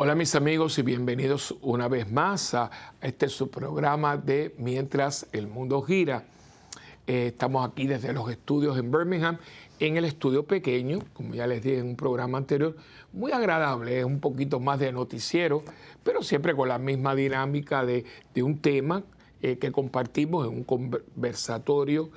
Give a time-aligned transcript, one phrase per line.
[0.00, 2.70] Hola mis amigos y bienvenidos una vez más a
[3.00, 6.22] este su programa de Mientras el Mundo Gira.
[7.08, 9.38] Eh, estamos aquí desde los estudios en Birmingham,
[9.80, 12.76] en el estudio pequeño, como ya les dije en un programa anterior,
[13.12, 15.64] muy agradable, es un poquito más de noticiero,
[16.04, 18.04] pero siempre con la misma dinámica de,
[18.36, 19.02] un tema
[19.42, 22.08] eh, que compartimos en un conversatorio.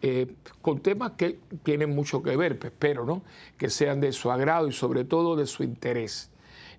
[0.00, 3.20] Eh, con temas que tienen mucho que ver, pues, espero, ¿no?
[3.58, 6.30] Que sean de su agrado y sobre todo de su interés.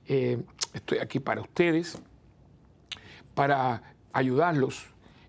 [0.07, 0.39] Eh,
[0.73, 1.97] estoy aquí para ustedes,
[3.35, 4.85] para ayudarlos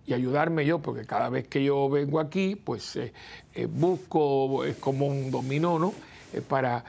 [0.06, 3.12] y ayudarme yo, porque cada vez que yo vengo aquí, pues eh,
[3.54, 5.92] eh, busco, es como un dominó, ¿no?
[6.48, 6.84] para,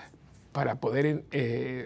[0.51, 1.23] para poder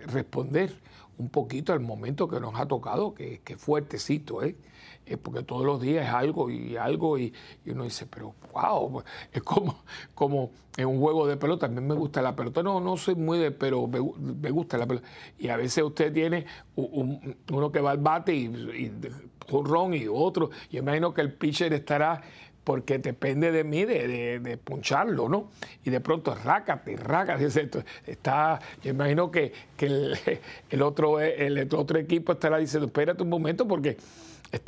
[0.08, 0.76] responder
[1.20, 4.56] un poquito al momento que nos ha tocado, que, que fuertecito, ¿eh?
[5.06, 7.34] Eh, porque todos los días es algo y algo y,
[7.66, 9.84] uno dice, pero wow, es como,
[10.16, 13.38] como en un juego de pelota, también me gusta la pelota, no, no soy muy
[13.38, 14.00] de, pero me,
[14.50, 15.08] gusta la pelota.
[15.38, 16.46] Y a veces usted tiene
[16.76, 21.74] uno que va al bate y, un ron y otro, y imagino que el pitcher
[21.74, 22.22] estará
[22.64, 25.50] porque depende de mí de, de, poncharlo, ¿no?
[25.84, 27.46] Y de pronto rácate, rácate,
[28.08, 30.18] está, yo imagino que, el,
[30.70, 33.98] el, otro, el otro equipo estará diciendo, espérate un momento porque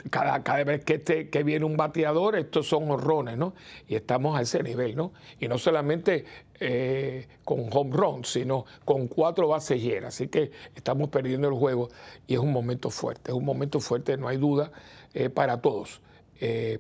[0.09, 3.53] cada, cada vez que, este, que viene un bateador, estos son horrones, ¿no?
[3.87, 5.13] Y estamos a ese nivel, ¿no?
[5.39, 6.25] Y no solamente
[6.59, 10.15] eh, con home run, sino con cuatro bases llenas.
[10.15, 11.89] Así que estamos perdiendo el juego
[12.27, 14.71] y es un momento fuerte, es un momento fuerte, no hay duda,
[15.13, 16.01] eh, para todos.
[16.39, 16.79] Eh,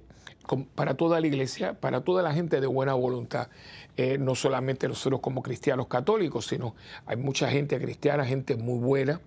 [0.75, 3.47] para toda la iglesia, para toda la gente de buena voluntad,
[4.19, 6.75] no solamente nosotros como cristianos católicos, sino
[7.07, 9.21] hay mucha gente cristiana, gente muy buena,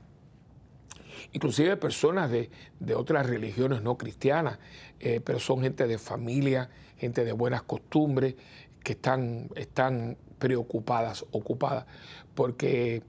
[1.33, 2.51] inclusive personas de,
[2.95, 4.59] otras religiones no cristianas,
[5.01, 8.35] eh, pero son gente de familia, gente de buenas costumbres,
[8.83, 11.87] que están, están preocupadas, ocupadas,
[12.35, 13.03] porque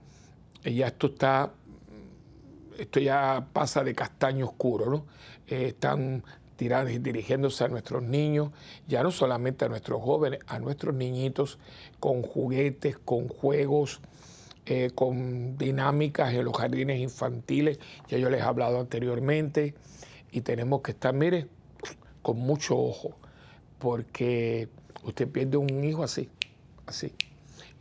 [0.64, 1.54] ya esto está,
[2.78, 5.06] esto ya pasa de castaño oscuro, ¿no?
[5.48, 6.24] Eh, están
[6.58, 8.52] dirigiéndose a nuestros niños,
[8.88, 11.58] ya no solamente a nuestros jóvenes, a nuestros niñitos,
[12.00, 14.02] con juguetes, con juegos,
[14.72, 19.74] eh, con dinámicas en los jardines infantiles, ya yo les he hablado anteriormente,
[20.32, 21.48] y tenemos que estar, mire,
[22.22, 23.18] con mucho ojo,
[23.80, 24.70] porque
[25.04, 26.30] usted pierde un hijo así,
[26.86, 27.16] así.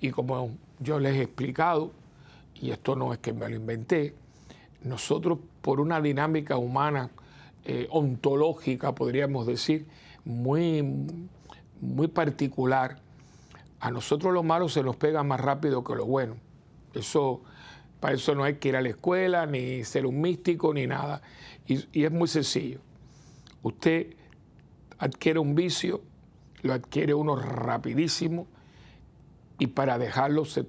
[0.00, 1.92] Y como yo les he explicado,
[2.54, 4.14] y esto no es que me lo inventé,
[4.82, 7.10] nosotros por una dinámica humana,
[7.66, 9.84] eh, ontológica, podríamos decir,
[10.24, 10.82] muy,
[11.82, 12.96] muy particular,
[13.78, 16.47] a nosotros lo malo se nos pega más rápido que lo bueno.
[16.94, 17.42] Eso,
[18.00, 21.22] para eso no hay que ir a la escuela, ni ser un místico, ni nada.
[21.66, 22.80] Y, es muy sencillo.
[23.62, 24.14] Usted
[24.98, 26.02] adquiere un vicio,
[26.62, 28.46] lo adquiere uno rapidísimo,
[29.58, 30.64] y para dejarlo se,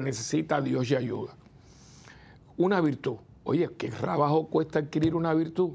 [0.00, 1.34] necesita Dios y ayuda.
[2.56, 3.16] Una virtud.
[3.44, 5.70] Oye, qué trabajo cuesta adquirir una virtud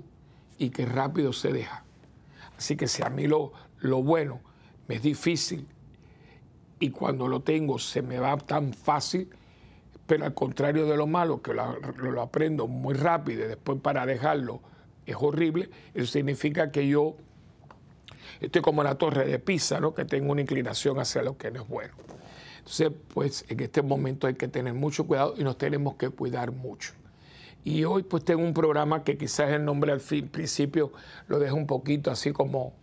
[0.58, 1.84] y qué rápido se deja.
[2.58, 4.42] Así que si a mí lo, lo bueno
[4.88, 5.66] me es difícil
[6.84, 9.30] y cuando lo tengo se me va tan fácil,
[10.06, 14.60] pero al contrario de lo malo, que lo, aprendo muy rápido y después para dejarlo
[15.06, 17.16] es horrible, eso significa que yo
[18.42, 19.94] estoy como la torre de Pisa, ¿no?
[19.94, 21.94] que tengo una inclinación hacia lo que no es bueno.
[22.58, 26.52] Entonces, pues en este momento hay que tener mucho cuidado y nos tenemos que cuidar
[26.52, 26.92] mucho.
[27.64, 30.92] Y hoy pues tengo un programa que quizás el nombre al principio
[31.30, 32.74] lo deja un poquito así como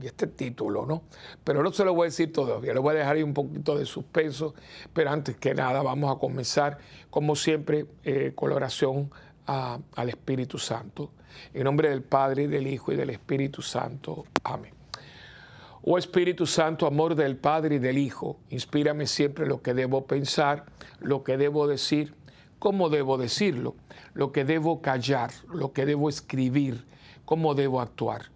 [0.00, 1.02] y este título, ¿no?
[1.42, 3.76] Pero no se lo voy a decir todavía, le voy a dejar ahí un poquito
[3.76, 4.54] de suspenso,
[4.92, 6.78] pero antes que nada vamos a comenzar,
[7.10, 9.10] como siempre, eh, con oración
[9.46, 11.12] al Espíritu Santo.
[11.54, 14.24] En nombre del Padre, del Hijo y del Espíritu Santo.
[14.42, 14.72] Amén.
[15.82, 20.64] Oh Espíritu Santo, amor del Padre y del Hijo, inspírame siempre lo que debo pensar,
[20.98, 22.14] lo que debo decir,
[22.58, 23.76] cómo debo decirlo,
[24.12, 26.84] lo que debo callar, lo que debo escribir,
[27.24, 28.35] cómo debo actuar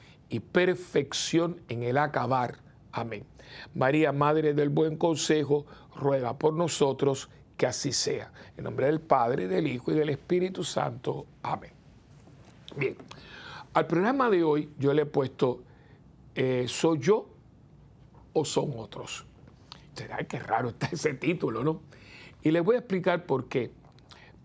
[0.31, 2.55] y perfección en el acabar.
[2.93, 3.25] Amén.
[3.75, 8.31] María, Madre del Buen Consejo, ruega por nosotros que así sea.
[8.57, 11.25] En nombre del Padre, del Hijo y del Espíritu Santo.
[11.43, 11.71] Amén.
[12.77, 12.95] Bien,
[13.73, 15.63] al programa de hoy yo le he puesto,
[16.33, 17.27] eh, ¿soy yo
[18.31, 19.25] o son otros?
[19.93, 21.81] Será que raro está ese título, ¿no?
[22.41, 23.69] Y les voy a explicar por qué.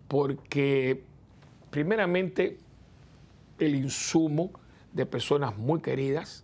[0.09, 1.05] Porque
[1.71, 2.59] primeramente
[3.61, 4.51] el insumo
[4.97, 6.43] de personas muy queridas.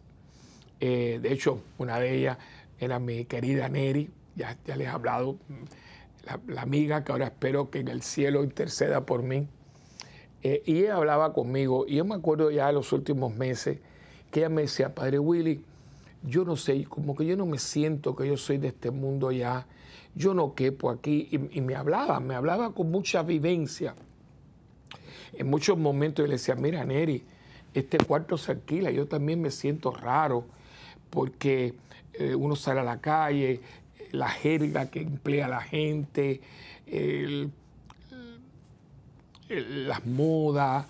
[0.79, 2.39] Eh, de hecho, una de ellas
[2.79, 5.39] era mi querida Neri, ya, ya les he hablado,
[6.47, 9.49] la, amiga que ahora espero que en el cielo interceda por mí.
[10.43, 13.79] Eh, y ella hablaba conmigo, y yo me acuerdo ya de los últimos meses,
[14.31, 15.65] que ella me decía, Padre Willy,
[16.23, 19.33] yo no sé, como que yo no me siento que yo soy de este mundo
[19.33, 19.67] ya,
[20.15, 23.95] yo no quepo aquí, y, y me hablaba, me hablaba con mucha vivencia.
[25.33, 27.25] En muchos momentos yo le decía, mira Neri,
[27.75, 30.45] este cuarto se alquila, yo también me siento raro,
[31.11, 31.75] porque
[32.15, 33.61] eh, uno sale a la calle,
[34.13, 36.41] la jerga que emplea la gente,
[39.49, 40.87] las modas,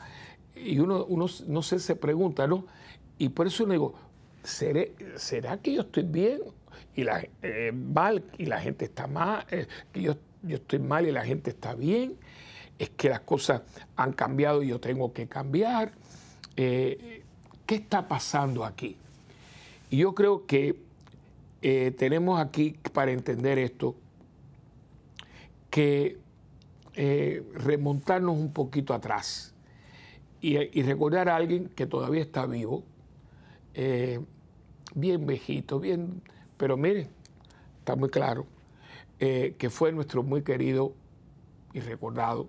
[0.55, 2.67] y uno, uno, no sé, se pregunta, ¿no?
[3.19, 3.95] Y por eso uno digo,
[4.43, 6.41] ¿será que yo estoy bien
[6.95, 9.47] y la, eh, mal y la gente está mal?
[9.51, 12.17] Eh, que yo, yo estoy mal y la gente está bien.
[12.79, 13.63] Es que las cosas
[13.97, 15.93] han cambiado y yo tengo que cambiar.
[16.55, 17.23] ¿Qué
[17.69, 18.97] está pasando aquí?
[19.91, 20.77] Yo creo que
[21.61, 23.95] eh, tenemos aquí, para entender esto,
[25.71, 26.19] que
[26.95, 29.55] eh, remontarnos un poquito atrás
[30.41, 32.83] y, recordar a alguien que todavía está vivo,
[33.75, 34.21] eh,
[34.95, 36.21] bien viejito, bien,
[36.57, 37.09] pero miren,
[37.79, 38.47] está muy claro,
[39.19, 40.95] que fue nuestro muy querido
[41.73, 42.49] y recordado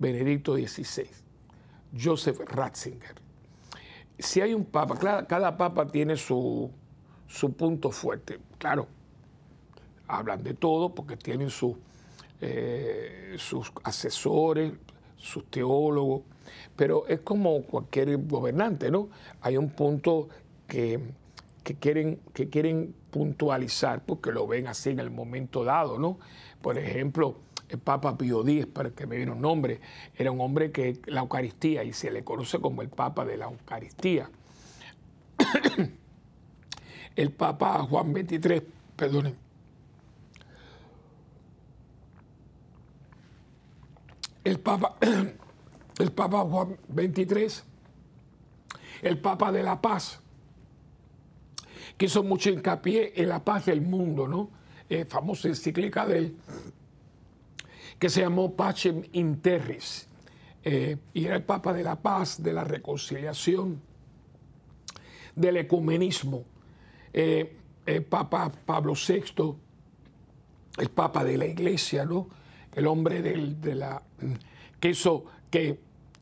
[0.00, 1.06] Benedicto XVI,
[1.96, 3.21] Joseph Ratzinger.
[4.22, 6.70] Si hay un papa, cada papa tiene su,
[7.26, 8.38] su punto fuerte.
[8.56, 8.86] Claro,
[10.06, 11.48] hablan de todo porque tienen
[12.40, 14.74] eh, sus asesores,
[15.16, 16.22] sus teólogos,
[16.76, 19.08] pero es como cualquier gobernante, ¿no?
[19.40, 20.28] Hay un punto
[20.68, 21.00] que,
[21.80, 26.18] quieren, que quieren puntualizar porque lo ven así en el momento dado, ¿no?
[26.60, 27.36] Por ejemplo,
[27.72, 29.80] el Papa Pío X, para que me viene un nombre,
[30.14, 33.46] era un hombre que la Eucaristía, y se le conoce como el Papa de la
[33.46, 34.30] Eucaristía.
[37.16, 38.62] el Papa Juan XXIII,
[38.94, 39.36] perdonen,
[44.44, 44.96] el Papa,
[45.98, 47.48] el Papa Juan XXIII,
[49.00, 50.20] el Papa de la Paz,
[51.96, 54.50] que hizo mucho hincapié en la paz del mundo, ¿no?
[54.90, 56.34] Eh, famosa encíclica de
[57.98, 60.08] que se llamó Pacem in Terris,
[60.64, 63.80] eh, y era el Papa de la Paz, de la reconciliación,
[65.34, 66.44] del ecumenismo.
[67.12, 69.54] Eh, el Papa Pablo VI,
[70.78, 72.28] el Papa de la Iglesia, ¿no?
[72.74, 74.02] el hombre de la,
[74.80, 75.80] que hizo, que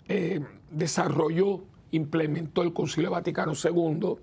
[0.09, 0.41] eh,
[0.71, 4.17] desarrolló, implementó el Concilio Vaticano II,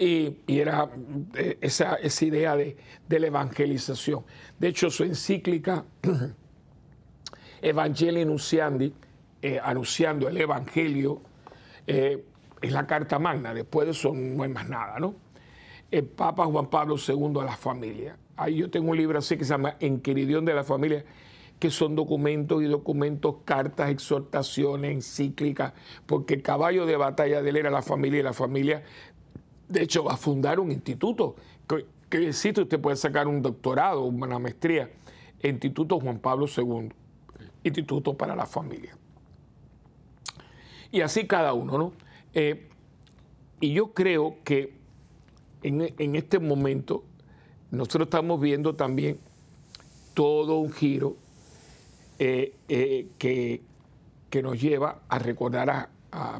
[0.00, 0.88] y, era
[1.34, 2.76] eh, esa, esa, idea de,
[3.08, 4.24] la evangelización.
[4.58, 5.84] De hecho, su encíclica
[7.62, 8.92] Evangelii Nunciandi,
[9.62, 11.22] anunciando el Evangelio,
[11.86, 15.14] es la Carta Magna, después de eso no hay más nada, ¿no?
[15.90, 18.16] El Papa Juan Pablo II a la familia.
[18.36, 21.04] Ahí yo tengo un libro así que se llama Enquiridión de la familia,
[21.58, 25.74] que son documentos y documentos, cartas, exhortaciones, encíclicas,
[26.06, 28.82] porque el caballo de batalla de él era la familia y la familia,
[29.70, 31.36] de hecho, va a fundar un instituto.
[31.66, 34.90] Que, que usted puede sacar un doctorado, una maestría,
[35.42, 36.90] Instituto Juan Pablo II,
[37.62, 38.96] Instituto para la Familia.
[40.90, 41.92] Y así cada uno, ¿no?
[42.34, 42.68] Eh,
[43.60, 44.74] y yo creo que
[45.62, 47.04] en, este momento
[47.70, 49.20] nosotros estamos viendo también
[50.14, 51.16] todo un giro
[52.18, 53.62] eh, eh, que,
[54.30, 55.88] que, nos lleva a recordar a,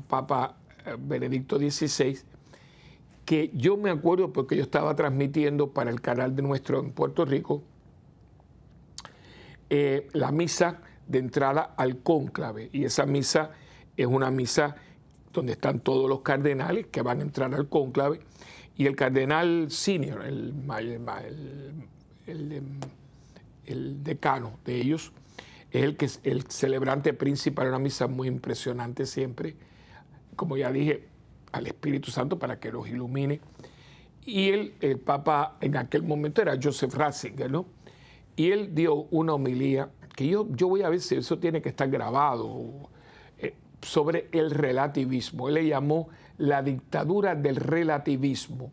[0.08, 0.56] Papa
[0.98, 2.18] Benedicto XVI,
[3.30, 7.24] que yo me acuerdo porque yo estaba transmitiendo para el canal de nuestro en Puerto
[7.24, 7.62] Rico
[9.68, 12.70] la misa de entrada al cónclave.
[12.72, 13.52] Y esa misa
[13.96, 14.74] es una misa
[15.32, 18.18] donde están todos los cardenales que van a entrar al cónclave,
[18.76, 20.52] y el cardenal senior, el,
[24.02, 25.12] decano de ellos,
[25.70, 29.54] es el, que el celebrante principal, una misa muy impresionante siempre,
[30.34, 31.06] como ya dije,
[31.52, 33.40] al Espíritu Santo para que los ilumine.
[34.24, 37.66] Y él, el Papa en aquel momento era Joseph Ratzinger, ¿no?
[38.36, 41.70] Y él dio una homilía que yo, yo voy a ver si eso tiene que
[41.70, 42.88] estar grabado
[43.82, 45.48] sobre el relativismo.
[45.48, 48.70] Él le llamó la dictadura del relativismo.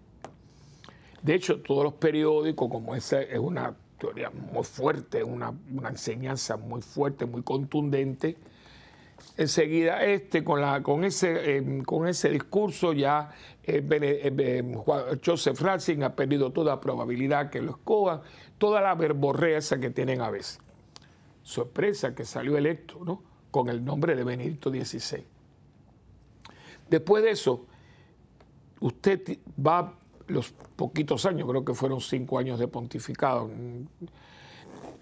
[1.22, 5.54] De hecho, todos los periódicos, como esa es una teoría muy fuerte, una,
[5.90, 8.38] enseñanza muy fuerte, muy contundente,
[9.38, 13.30] enseguida este con, la, con, ese, eh, con ese discurso ya
[13.64, 14.76] eh, eh,
[15.24, 18.22] Joseph Ratzinger ha perdido toda probabilidad que lo escoban,
[18.58, 20.60] toda la verborrea esa que tienen a veces.
[21.44, 23.24] Sorpresa que salió electo, ¿no?
[23.52, 25.24] con el nombre de Benedicto XVI.
[26.90, 27.66] Después de eso,
[28.80, 33.50] usted va los poquitos años, creo que fueron cinco años de pontificado.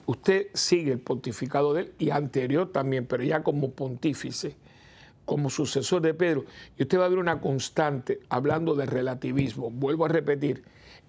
[0.06, 4.56] Usted sigue el pontificado de él y anterior también, pero ya como pontífice,
[5.26, 6.46] como sucesor de Pedro.
[6.78, 9.72] Y usted va a ver una constante hablando de relativismo.
[9.72, 10.64] Vuelvo a repetir,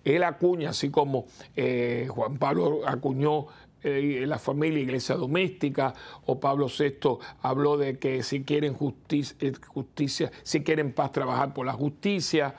[0.05, 1.27] él acuña, así como
[1.57, 3.49] eh, Juan Pablo acuñó
[3.83, 5.93] eh, la familia, iglesia doméstica,
[6.25, 11.53] o Pablo VI habló de que si quieren justicia, eh, justicia si quieren paz, trabajar
[11.53, 12.55] por la justicia.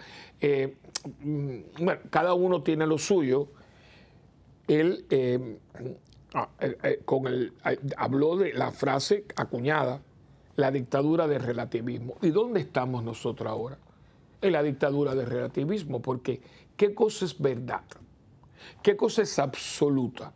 [1.24, 3.48] Mm, bueno, cada uno tiene lo suyo.
[4.67, 5.06] Él
[7.06, 7.53] con el,
[7.98, 10.01] habló de la frase acuñada,
[10.56, 12.15] la dictadura del relativismo.
[12.22, 13.77] ¿Y dónde estamos nosotros ahora?
[14.41, 16.41] En la dictadura del relativismo, porque
[16.75, 17.84] ¿qué cosa es verdad?
[18.82, 20.34] ¿Qué cosa es absoluta?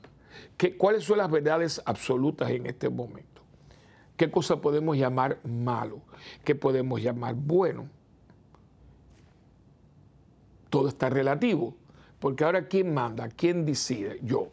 [0.57, 3.41] ¿Qué, ¿Cuáles son las verdades absolutas en este momento?
[4.15, 6.01] ¿Qué cosa podemos llamar malo?
[6.43, 7.89] ¿Qué podemos llamar bueno?
[10.69, 11.75] Todo está relativo,
[12.19, 13.27] porque ahora ¿quién manda?
[13.29, 14.19] ¿Quién decide?
[14.21, 14.47] Yo.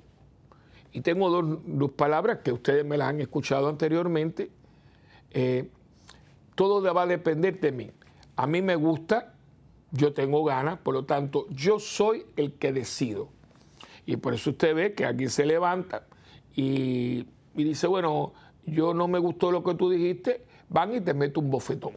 [0.99, 4.51] Y tengo dos, dos palabras que ustedes me las han escuchado anteriormente
[5.31, 5.71] eh,
[6.57, 7.89] todo va a depender de mí.
[8.35, 9.33] A mí me gusta,
[9.93, 13.29] yo tengo ganas, por lo tanto, yo soy el que decido.
[14.07, 16.09] Y por eso usted ve que aquí se levanta
[16.57, 18.33] y, dice, bueno,
[18.67, 21.93] yo no me gustó lo que tú dijiste, van y te meto un bofetón.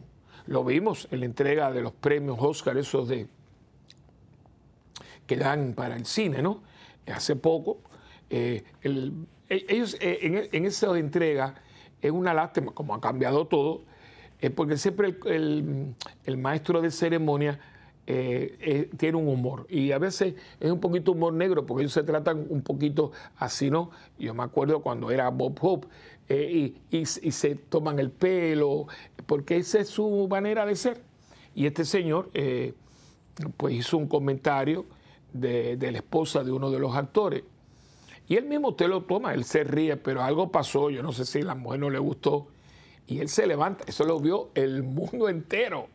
[0.46, 3.26] Lo vimos en la entrega de los premios Oscar, esos de
[5.26, 6.62] que dan para el cine, ¿no?
[7.12, 7.80] Hace poco,
[8.32, 11.54] eh, e, ellos eh, en, en, esa entrega
[12.00, 13.82] es una lástima, como ha cambiado todo,
[14.40, 17.60] es porque siempre el, maestro de ceremonia
[18.08, 21.92] eh, eh, tiene un humor y a veces es un poquito humor negro porque ellos
[21.92, 23.90] se tratan un poquito así, ¿no?
[24.18, 25.86] Yo me acuerdo cuando era Bob Hope
[26.28, 28.88] eh, y, se toman el pelo,
[29.26, 31.02] porque esa es su manera de ser.
[31.54, 32.30] Y este señor
[33.56, 34.86] pues hizo un comentario
[35.32, 37.44] de, de la esposa de uno de los actores
[38.28, 41.24] y él mismo usted lo toma, él se ríe, pero algo pasó, yo no sé
[41.24, 42.48] si la mujer no le gustó.
[43.06, 45.88] Y él se levanta, eso lo vio el mundo entero.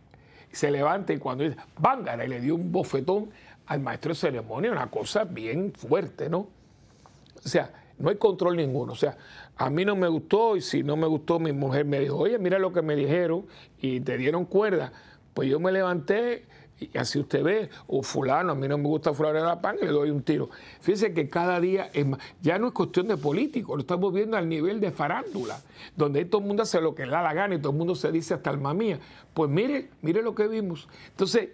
[0.51, 3.29] Se levanta y cuando dice, vángara, y le dio un bofetón
[3.65, 6.47] al maestro de ceremonia, una cosa bien fuerte, ¿no?
[7.43, 8.93] O sea, no hay control ninguno.
[8.93, 9.17] O sea,
[9.55, 12.37] a mí no me gustó y si no me gustó, mi mujer me dijo, oye,
[12.37, 13.45] mira lo que me dijeron
[13.81, 14.91] y te dieron cuerda.
[15.33, 16.45] Pues yo me levanté
[16.79, 19.77] y así usted ve, o fulano, a mí no me gusta fulano de la pan,
[19.81, 20.49] le doy un tiro.
[20.79, 24.37] Fíjese que cada día es más, ya no es cuestión de político, lo estamos viendo
[24.37, 25.59] al nivel de farándula,
[25.95, 27.95] donde todo el mundo hace lo que le da la gana y todo el mundo
[27.95, 28.99] se dice hasta alma mía.
[29.33, 30.87] Pues mire, mire lo que vimos.
[31.09, 31.49] Entonces,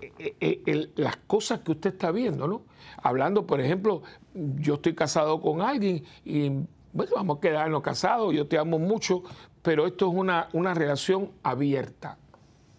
[0.00, 2.62] eh, eh, las cosas que usted está viendo, ¿no?
[3.02, 4.02] Hablando, por ejemplo,
[4.34, 6.50] yo estoy casado con alguien y
[6.92, 9.22] bueno, vamos a quedarnos casados, yo te amo mucho,
[9.62, 12.18] pero esto es una, una relación abierta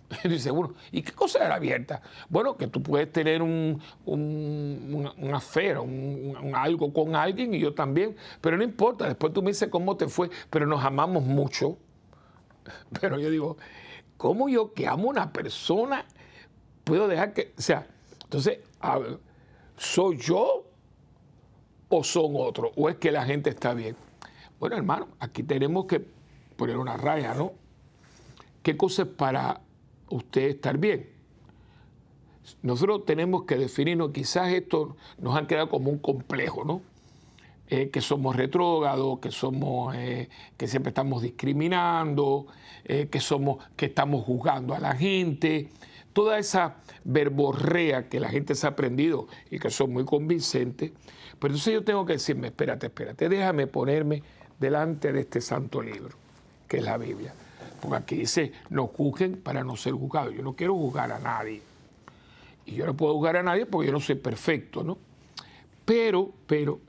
[0.24, 2.02] dice, bueno, ¿y qué cosa era abierta?
[2.30, 7.74] Bueno, que tú puedes tener un, un, una fe, un, algo con alguien y yo
[7.74, 11.78] también, pero no importa, después tú me dices cómo te fue, pero nos amamos mucho.
[13.00, 13.58] Pero yo digo,
[14.18, 16.04] ¿cómo yo que amo a una persona
[16.84, 17.88] puedo dejar que, o sea,
[18.24, 18.60] entonces,
[19.78, 20.66] ¿soy yo
[21.88, 22.72] o son otros?
[22.76, 23.96] ¿O es que la gente está bien?
[24.60, 26.06] Bueno, hermano, aquí tenemos que
[26.58, 27.54] poner una raya, ¿no?
[28.64, 29.62] ¿Qué cosa es para
[30.10, 31.10] usted estar bien.
[32.62, 36.82] Nosotros tenemos que definirnos, quizás esto nos han quedado como un complejo, ¿no?
[37.70, 42.48] Eh, que somos retrógados, que somos, eh, que siempre estamos discriminando,
[42.86, 45.68] eh, que somos, que estamos juzgando a la gente,
[46.14, 50.92] toda esa verborrea que la gente se ha aprendido y que son muy convincentes.
[51.40, 54.24] Pero entonces yo tengo que decirme, espérate, espérate, déjame ponerme
[54.58, 56.16] delante de este santo libro,
[56.70, 57.34] que es la Biblia.
[57.82, 60.34] Porque aquí dice, no juzguen para no ser juzgados.
[60.34, 61.62] Yo no quiero juzgar a nadie.
[62.66, 64.98] Y yo no puedo juzgar a nadie porque yo no soy perfecto, ¿no?
[65.86, 66.80] Pero, pero,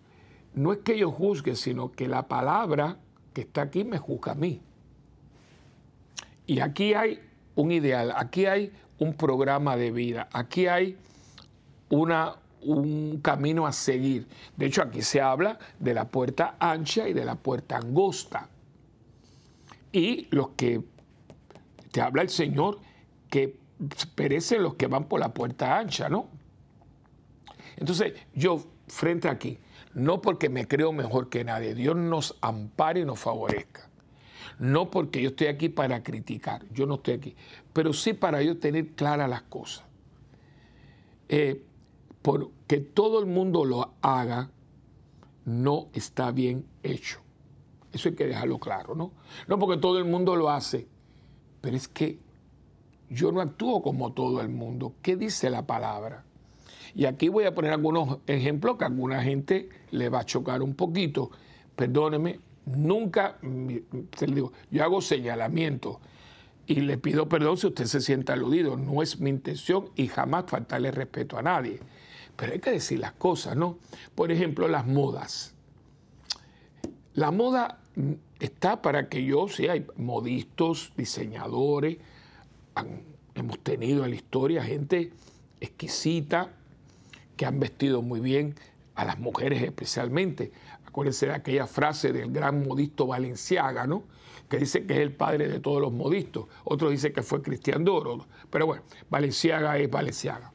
[0.55, 2.97] no es que yo juzgue, sino que la palabra
[3.33, 4.61] que está aquí me juzga a mí.
[6.47, 7.21] Y aquí hay
[7.55, 10.97] un ideal, aquí hay un programa de vida, aquí hay
[11.91, 14.27] una, un camino a seguir.
[14.57, 18.49] De hecho, aquí se habla de la puerta ancha y de la puerta angosta
[19.93, 20.83] y los que
[21.91, 22.81] te habla el Señor,
[23.31, 23.59] que
[24.15, 26.29] perecen los que van por la puerta ancha, ¿no?
[27.77, 29.59] Entonces, yo frente aquí,
[29.95, 33.89] no porque me creo mejor que nadie, Dios nos ampare y nos favorezca.
[34.59, 37.37] No porque yo estoy aquí para criticar, yo no estoy aquí,
[37.73, 39.85] pero sí para yo tener claras las cosas.
[41.29, 41.63] Eh,
[42.23, 44.51] porque todo el mundo lo haga,
[45.45, 47.21] no está bien hecho.
[47.99, 49.11] Eso hay que dejarlo claro, ¿no?
[49.49, 50.87] No porque todo el mundo lo hace,
[51.61, 52.21] pero es que
[53.11, 54.95] yo no actúo como todo el mundo.
[55.03, 56.25] ¿Qué dice la palabra?
[56.95, 60.63] Y aquí voy a poner algunos ejemplos que a alguna gente le va a chocar
[60.63, 61.33] un poquito.
[61.75, 63.39] Perdóneme, nunca,
[64.71, 66.01] yo hago señalamiento
[66.67, 68.77] y le pido perdón si usted se siente aludido.
[68.77, 71.81] No es mi intención y jamás faltarle respeto a nadie.
[72.37, 73.79] Pero hay que decir las cosas, ¿no?
[74.15, 75.57] Por ejemplo, las modas.
[77.19, 77.81] La moda
[78.41, 81.99] está para que yo, sí, hay modistas, diseñadores,
[83.35, 85.13] hemos tenido en la historia gente
[85.61, 86.53] exquisita
[87.37, 88.55] que han vestido muy bien
[88.95, 90.53] a las mujeres especialmente.
[90.85, 94.05] Acuérdense de aquella frase del gran modisto Valenciaga, ¿no?
[94.49, 96.47] que dice que es el padre de todos los modistos.
[96.65, 98.27] Otro dice que fue Cristian Doro.
[98.51, 100.53] Pero bueno, Valenciaga es Valenciaga.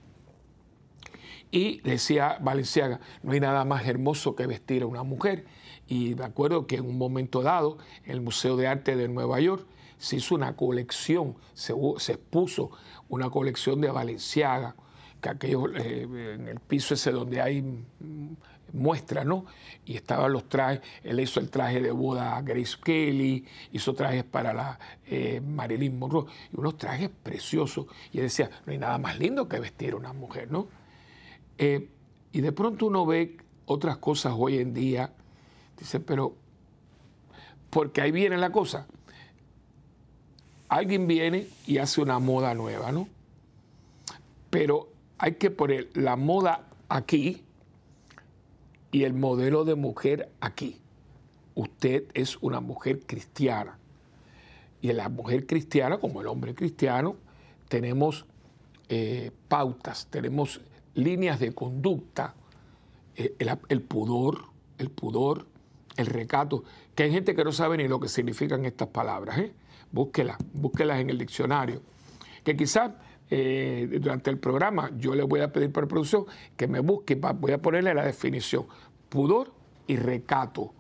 [1.52, 5.46] Y decía Valenciaga, no hay nada más hermoso que vestir a una mujer.
[5.94, 9.40] Y me acuerdo que en un momento dado, en el Museo de Arte de Nueva
[9.40, 9.64] York,
[10.00, 12.72] se hizo una colección, se, expuso
[13.10, 14.76] una colección de Valenciaga,
[15.22, 18.36] que aquello, eh, en el piso ese donde hay mm,
[18.74, 19.46] muestra, ¿no?
[19.86, 24.24] Y estaban los trajes, él hizo el traje de boda a Grace Kelly, hizo trajes
[24.24, 27.86] para la eh, Marilyn Monroe, y unos trajes preciosos.
[28.12, 30.70] Y él decía, no hay nada más lindo que vestir a una mujer, ¿no?
[31.60, 31.88] Eh,
[32.32, 35.14] y de pronto uno ve otras cosas hoy en día,
[35.78, 36.36] dice, pero,
[37.70, 38.88] porque ahí viene la cosa
[40.74, 43.08] alguien viene y hace una moda nueva, ¿no?
[44.50, 44.90] Pero
[45.20, 47.44] hay que poner la moda aquí
[48.92, 50.80] y el modelo de mujer aquí.
[51.54, 53.78] Usted es una mujer cristiana.
[54.82, 57.16] Y en la mujer cristiana, como el hombre cristiano,
[57.70, 58.26] tenemos
[58.90, 60.60] eh, pautas, tenemos
[60.96, 62.34] líneas de conducta,
[63.16, 63.36] eh,
[63.70, 64.46] el, pudor,
[64.80, 65.46] el pudor,
[65.98, 66.64] el recato,
[66.96, 69.38] que hay gente que no sabe ni lo que significan estas palabras.
[69.38, 69.54] ¿eh?
[69.94, 71.82] búsquelas, búsquelas en el diccionario.
[72.44, 72.92] Que quizás
[73.30, 76.26] eh, durante el programa yo le voy a pedir por producción
[76.58, 78.66] que me busque, voy a ponerle la definición,
[79.08, 79.54] pudor
[79.88, 80.74] y recato.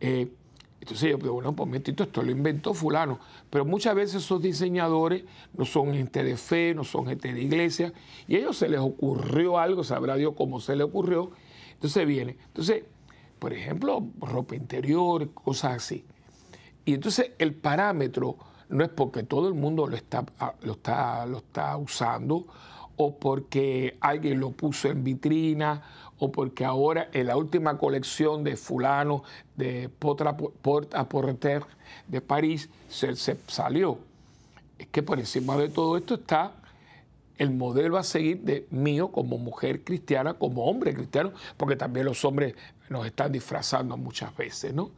[0.00, 0.28] Eh,
[0.80, 3.20] entonces yo digo, bueno, pues momentito, esto lo inventó fulano.
[3.48, 5.24] Pero muchas veces esos diseñadores
[5.56, 7.92] no son gente de fe, no son gente de iglesia,
[8.26, 11.30] y a ellos se les ocurrió algo, sabrá Dios cómo se le ocurrió.
[11.74, 12.36] Entonces viene.
[12.48, 12.84] Entonces,
[13.40, 16.04] por ejemplo, ropa interior, cosas así.
[16.84, 18.36] Y entonces el parámetro
[18.68, 22.46] no es porque todo el mundo lo está, ah, lo está, lo está usando
[22.96, 25.82] o porque alguien lo puso en vitrina
[26.18, 29.24] o porque ahora en la última colección de fulano
[29.56, 31.64] de Port à Porter
[32.06, 33.98] de París se, se salió.
[34.78, 36.52] Es que por encima de todo esto está
[37.38, 42.22] el modelo a seguir de mío como mujer cristiana, como hombre cristiano, porque también los
[42.26, 42.54] hombres
[42.90, 44.90] nos están disfrazando muchas veces, ¿no?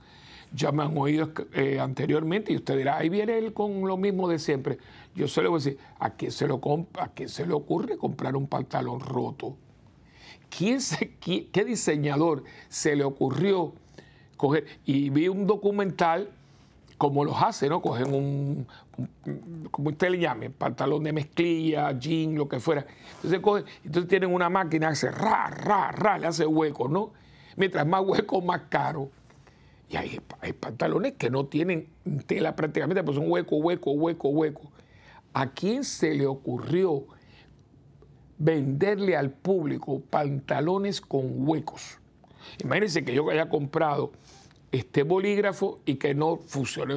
[0.54, 4.28] ya me han oído eh, anteriormente y usted dirá, ahí viene él con lo mismo
[4.28, 4.78] de siempre.
[5.14, 6.60] Yo se lo voy a decir, ¿a quién se, lo
[6.98, 9.56] ¿a quién se le ocurre comprar un pantalón roto?
[10.56, 13.72] ¿Quién se, ¿Qué diseñador se le ocurrió
[14.36, 14.66] coger?
[14.84, 16.30] Y vi un documental
[16.98, 17.80] como los hace, ¿no?
[17.80, 18.66] Cogen un,
[19.70, 22.86] como usted le llame, pantalón de mezclilla, jean, lo que fuera.
[23.16, 27.10] Entonces cogen, entonces tienen una máquina hace ra, ra, ra, le hace hueco, ¿no?
[27.56, 29.10] Mientras más hueco, más caro.
[29.88, 30.20] Y hay,
[30.58, 31.88] pantalones que no tienen
[32.26, 34.72] tela prácticamente, pues son hueco, hueco, hueco, hueco.
[35.34, 37.04] ¿A quién se le ocurrió
[38.38, 41.98] venderle al público pantalones con huecos?
[42.62, 44.12] Imagínense que yo haya comprado
[44.70, 46.94] este bolígrafo y que no funcione.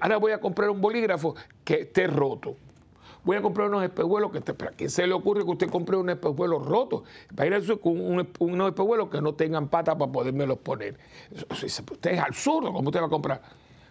[0.00, 2.56] Ahora voy a comprar un bolígrafo que esté roto
[3.24, 5.96] voy a comprar unos espejuelos que te, ¿para qué se le ocurre que usted compre
[5.96, 7.02] unos espejuelos rotos?
[7.34, 10.98] Para ir con unos espejuelos que no tengan patas para podérmelos poner.
[11.50, 13.42] usted es absurdo, ¿cómo usted va a comprar?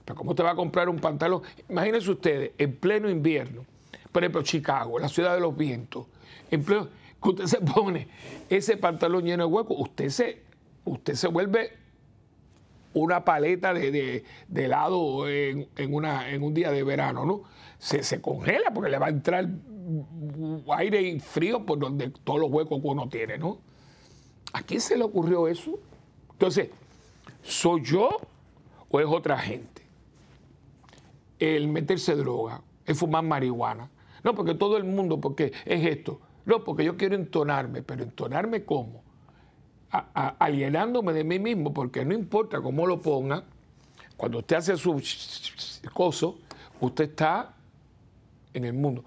[0.03, 1.41] Pero ¿cómo usted va a comprar un pantalón?
[1.69, 3.65] Imagínense ustedes, en pleno invierno,
[4.11, 6.07] por ejemplo, Chicago, la ciudad de los vientos,
[6.49, 6.87] en pleno,
[7.21, 8.07] que usted se pone
[8.49, 10.41] ese pantalón lleno de huecos, usted se,
[10.83, 11.81] usted se vuelve
[12.93, 17.43] una paleta de, helado en, una, en un día de verano, ¿no?
[17.81, 19.49] Se, congela porque le va a entrar
[20.77, 23.57] aire y frío por donde todos los huecos que uno tiene, ¿no?
[24.53, 25.79] ¿A quién se le ocurrió eso?
[26.33, 26.69] Entonces,
[27.41, 28.09] ¿soy yo
[28.89, 29.81] o es otra gente?
[31.39, 33.89] El meterse droga, el fumar marihuana.
[34.23, 36.21] No, porque todo el mundo, porque es esto.
[36.45, 39.03] No, porque yo quiero entonarme, pero entonarme cómo?
[39.91, 43.43] alienándome de mí mismo, porque no importa cómo lo ponga,
[44.15, 45.01] cuando usted hace su
[45.93, 46.39] coso,
[46.79, 47.55] usted está
[48.53, 49.03] en el mundo.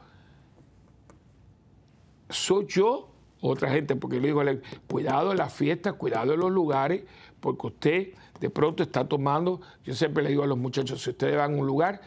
[2.30, 4.42] Soy yo, otra gente, porque le digo,
[4.88, 7.04] cuidado en las fiestas, cuidado en los lugares,
[7.40, 8.08] porque usted
[8.40, 11.56] de pronto está tomando, yo siempre le digo a los muchachos, si ustedes van a
[11.58, 12.00] un lugar,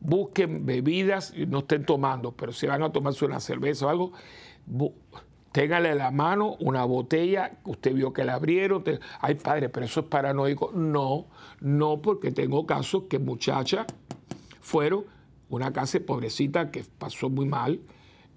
[0.00, 4.12] busquen bebidas, no estén tomando, pero si van a tomarse una cerveza o algo,
[5.52, 8.84] téngale la mano una botella, usted vio que la abrieron,
[9.20, 10.72] ay padre, pero eso es paranoico.
[10.72, 11.26] No,
[11.60, 13.86] no, porque tengo casos que muchachas
[14.60, 15.04] fueron,
[15.48, 17.80] una casa pobrecita que pasó muy mal,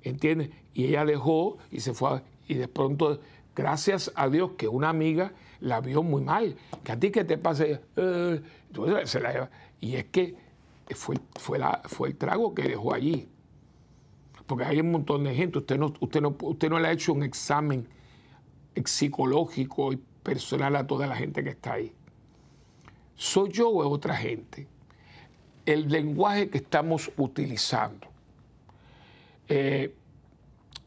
[0.03, 0.49] ¿entiendes?
[0.73, 3.19] Y ella dejó y se fue, y de pronto,
[3.55, 7.37] gracias a Dios que una amiga la vio muy mal, que a ti que te
[7.37, 8.41] pase, eh,
[9.05, 10.35] se la Y es que
[10.95, 13.27] fue, fue, fue el trago que dejó allí
[14.51, 17.13] porque hay un montón de gente, usted no, usted no, usted no le ha hecho
[17.13, 17.87] un examen
[18.83, 21.93] psicológico y personal a toda la gente que está ahí.
[23.15, 24.67] ¿Soy yo o es otra gente?
[25.65, 28.07] El lenguaje que estamos utilizando.
[29.47, 29.93] Eh,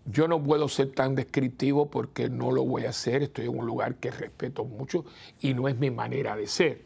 [0.06, 3.66] yo no puedo ser tan descriptivo porque no lo voy a hacer, estoy en un
[3.66, 5.04] lugar que respeto mucho
[5.40, 6.82] y no es mi manera de ser.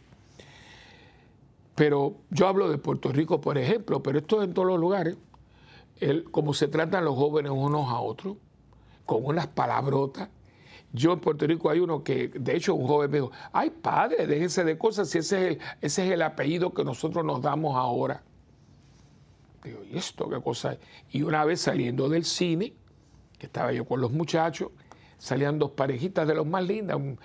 [1.74, 5.16] Pero yo hablo de Puerto Rico, por ejemplo, pero esto es en todos los lugares
[6.00, 8.36] el, cómo se tratan los jóvenes unos a otros,
[9.04, 10.28] con unas palabrotas.
[10.92, 14.26] Yo en Puerto Rico hay uno que, de hecho, un joven me dijo, ay padre,
[14.26, 17.76] déjese de cosas si ese es el, ese es el apellido que nosotros nos damos
[17.76, 18.22] ahora.
[19.62, 20.78] Digo, ¿y esto qué cosa?
[21.10, 22.72] Y una vez saliendo del cine,
[23.38, 24.70] que estaba yo con los muchachos,
[25.18, 27.18] salían dos parejitas de los más lindas, un,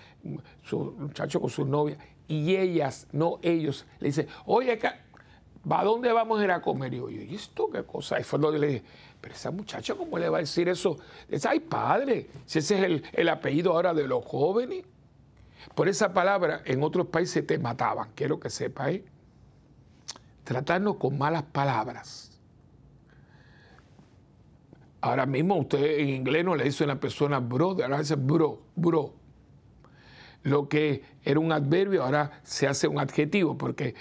[0.97, 1.97] muchacho con su novia,
[2.28, 4.78] y ellas, no ellos, le dicen, oye,
[5.69, 6.93] ¿va dónde vamos a ir a comer?
[6.93, 8.19] Y yo, ¿y esto qué cosa?
[8.19, 8.84] Y fue donde le dije,
[9.24, 10.98] pero esa muchacha, ¿cómo le va a decir eso?
[11.30, 14.84] Es, ay, padre, si ese es el, apellido ahora de los jóvenes.
[15.74, 19.00] Por esa palabra, en otros países te mataban, quiero que sepáis.
[19.00, 19.06] ¿eh?
[20.44, 22.38] Tratarnos con malas palabras.
[25.00, 28.62] Ahora mismo usted en inglés no le dice a una persona bro, ahora dice bro,
[28.76, 29.14] bro.
[30.44, 33.96] Lo que era un adverbio ahora se hace un adjetivo, porque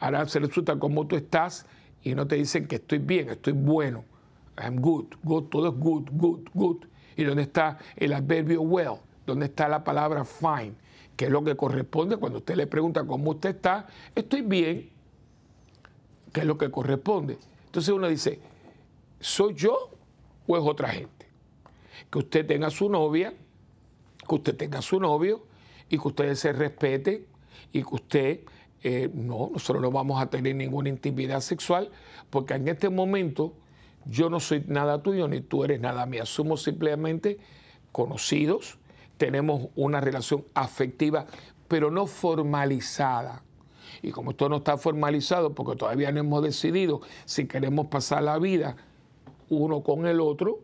[0.00, 1.66] Ahora se resulta como tú estás
[2.02, 4.04] y no te dicen que estoy bien, estoy bueno.
[4.58, 6.84] I'm good, good, todo es good, good, good.
[7.16, 8.96] ¿Y dónde está el adverbio well?
[9.26, 10.74] ¿Dónde está la palabra fine?
[11.16, 14.90] Que es lo que corresponde cuando usted le pregunta cómo usted está, estoy bien,
[16.32, 17.38] ¿Qué es lo que corresponde.
[17.66, 18.40] Entonces uno dice,
[19.20, 19.90] ¿soy yo
[20.46, 21.26] o es otra gente?
[22.10, 23.34] Que usted tenga su novia,
[24.28, 25.46] que usted tenga su novio
[25.88, 27.26] y que ustedes se respeten
[27.72, 28.40] y que usted
[28.82, 31.90] eh, no, nosotros no vamos a tener ninguna intimidad sexual,
[32.30, 33.54] porque en este momento
[34.06, 36.26] yo no soy nada tuyo ni tú eres nada mía.
[36.26, 37.38] Somos simplemente
[37.92, 38.78] conocidos,
[39.16, 41.26] tenemos una relación afectiva,
[41.68, 43.42] pero no formalizada.
[44.02, 48.38] Y como esto no está formalizado, porque todavía no hemos decidido si queremos pasar la
[48.38, 48.76] vida
[49.50, 50.60] uno con el otro,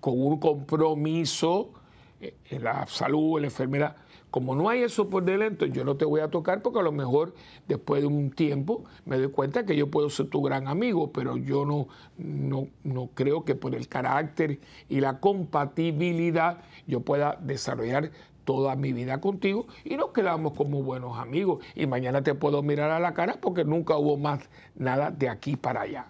[0.00, 1.72] con un compromiso
[2.20, 3.96] eh, en la salud, en la enfermedad,
[4.30, 6.92] como no hay eso por delante, yo no te voy a tocar porque a lo
[6.92, 7.34] mejor
[7.66, 11.36] después de un tiempo me doy cuenta que yo puedo ser tu gran amigo, pero
[11.36, 18.10] yo no, no, creo que por el carácter y la compatibilidad yo pueda desarrollar
[18.44, 21.64] toda mi vida contigo y nos quedamos como buenos amigos.
[21.74, 25.56] Y mañana te puedo mirar a la cara porque nunca hubo más nada de aquí
[25.56, 26.06] para allá.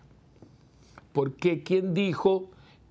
[1.12, 2.50] Porque ¿quién dijo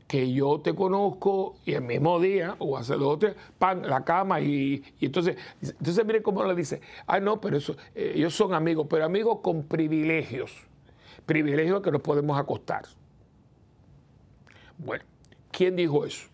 [0.10, 3.28] que yo te conozco y el mismo día o hace dos o
[3.60, 8.13] pan, la cama y, entonces, entonces mire cómo le dice, ah, no, pero eso, eh,
[8.15, 10.52] ellos son amigos, pero amigos con privilegios,
[11.28, 12.86] privilegios que nos podemos acostar.
[14.80, 15.06] Bueno,
[15.52, 16.28] ¿quién dijo eso?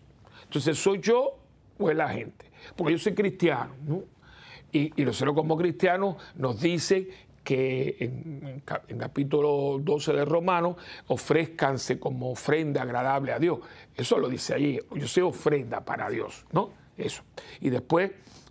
[0.44, 1.36] Entonces, ¿soy yo
[1.78, 2.50] o es la gente?
[2.76, 4.04] Porque yo soy cristiano, ¿no?
[4.72, 7.08] Y, y nosotros como cristianos nos dicen
[7.46, 10.74] que en, capítulo 12 de Romanos,
[11.06, 13.60] ofrezcanse como ofrenda agradable a Dios.
[13.94, 16.70] Eso lo dice ahí, yo soy ofrenda para Dios, ¿no?
[16.96, 17.22] Eso.
[17.60, 18.10] Y después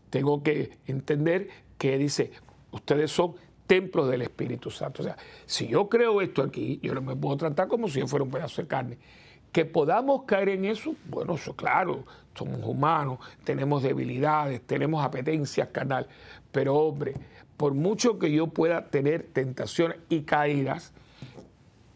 [0.10, 2.32] tengo que entender que dice,
[2.72, 3.36] ustedes son
[3.68, 5.02] templos del Espíritu Santo.
[5.02, 8.08] O sea, si yo creo esto aquí, yo no me puedo tratar como si yo
[8.08, 8.98] fuera un pedazo de carne.
[9.52, 16.08] Que podamos caer en eso, bueno, eso claro, somos humanos, tenemos debilidades, tenemos apetencias carnal,
[16.50, 17.14] pero hombre,
[17.58, 20.94] por mucho que yo pueda tener tentaciones y caídas,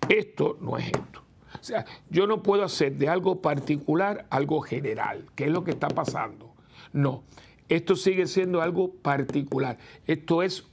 [0.08, 1.24] esto no es esto.
[1.60, 5.72] O sea, yo no puedo hacer de algo particular algo general, que es lo que
[5.72, 6.54] está pasando.
[6.94, 7.24] No,
[7.68, 9.78] esto sigue siendo algo particular.
[10.08, 10.66] Esto es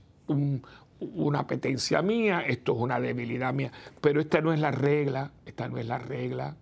[0.98, 5.68] una apetencia mía, esto es una debilidad mía, pero esta no es la regla, esta
[5.68, 6.56] no es la regla.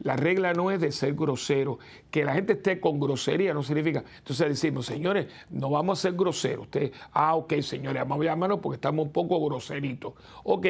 [0.00, 1.78] La regla no es de ser grosero.
[2.10, 4.02] Que la gente esté con grosería no significa.
[4.18, 6.66] Entonces decimos, señores, no vamos a ser groseros.
[6.66, 10.14] Usted, ah, ok, señores, vamos a llamarnos porque estamos un poco groseritos.
[10.44, 10.66] Ok,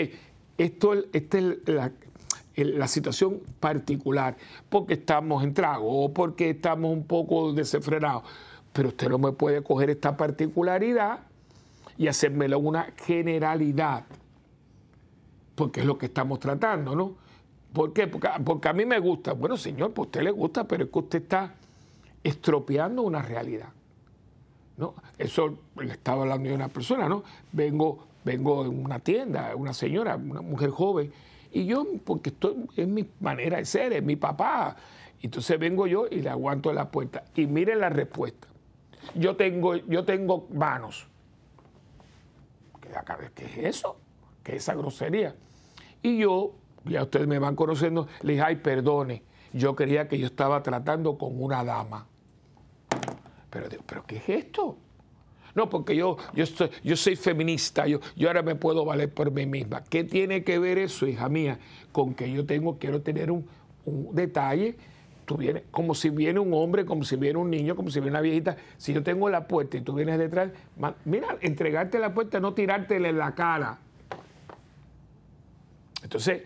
[0.59, 1.93] esto, esta es la,
[2.57, 4.37] la situación particular,
[4.69, 8.25] porque estamos en trago o porque estamos un poco desenfrenados.
[8.73, 11.21] Pero usted no me puede coger esta particularidad
[11.99, 14.05] y hacérmelo una generalidad.
[15.55, 17.15] porque es lo que estamos tratando, ¿no?
[17.73, 18.07] ¿Por qué?
[18.07, 19.33] Porque, porque a mí me gusta.
[19.33, 21.55] Bueno, señor, pues a usted le gusta, pero es que usted está
[22.23, 23.69] estropeando una realidad.
[24.77, 24.95] ¿no?
[25.19, 27.23] Eso le estaba hablando de una persona, ¿no?
[27.53, 31.13] Vengo, vengo en una tienda, una señora, una mujer joven,
[31.53, 34.77] y yo, porque esto es mi manera de ser, es mi papá.
[35.23, 37.25] Entonces vengo yo y le aguanto la puerta.
[37.35, 38.49] Y miren la respuesta.
[39.15, 41.07] Yo tengo, yo tengo manos.
[43.35, 43.97] ¿Qué es eso?
[44.43, 45.35] ¿Qué es esa grosería?
[46.03, 46.55] Y yo,
[46.85, 51.19] ya ustedes me van conociendo, le dije, ay, perdone, yo creía que yo estaba tratando
[51.19, 52.07] con una dama.
[53.51, 54.77] Pero ¿pero qué es esto?
[55.55, 56.45] No, porque yo, yo,
[56.85, 59.83] yo soy feminista, yo, yo ahora me puedo valer por mí misma.
[59.83, 61.59] ¿Qué tiene que ver eso, hija mía,
[61.93, 63.47] con que yo tengo, quiero tener un,
[64.13, 64.77] detalle?
[65.27, 68.13] Tú vienes, como si viene un hombre, como si viene un niño, como si viene
[68.13, 68.57] una viejita.
[68.77, 70.51] Si yo tengo la puerta y tú vienes detrás,
[71.05, 73.79] mira, entregarte la puerta, no tirártela en la cara.
[76.03, 76.43] Entonces,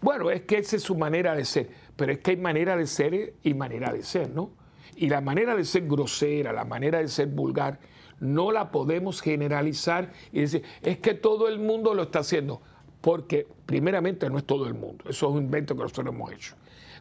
[0.00, 2.86] bueno, es que esa es su manera de ser, pero es que hay manera de
[2.86, 4.50] ser y manera de ser, ¿no?
[4.96, 7.78] Y la manera de ser grosera, la manera de ser vulgar,
[8.20, 12.60] no la podemos generalizar y decir, es que todo el mundo lo está haciendo,
[13.00, 16.54] porque primeramente no es todo el mundo, eso es un invento que nosotros hemos hecho.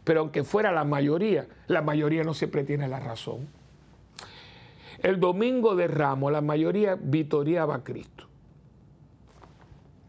[0.03, 3.47] Pero aunque fuera la mayoría, la mayoría no siempre tiene la razón.
[5.01, 8.27] El domingo de Ramos, la mayoría vitoriaba a Cristo.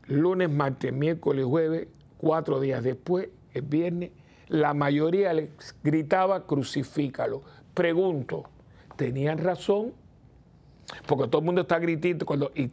[0.06, 4.10] Lunes, martes, miércoles, jueves, cuatro días después, el viernes,
[4.48, 5.50] la mayoría le
[5.82, 7.42] gritaba crucifícalo.
[7.74, 8.44] Pregunto,
[8.96, 9.92] ¿tenían razón?
[11.06, 12.70] Porque todo el mundo está gritando cuando y,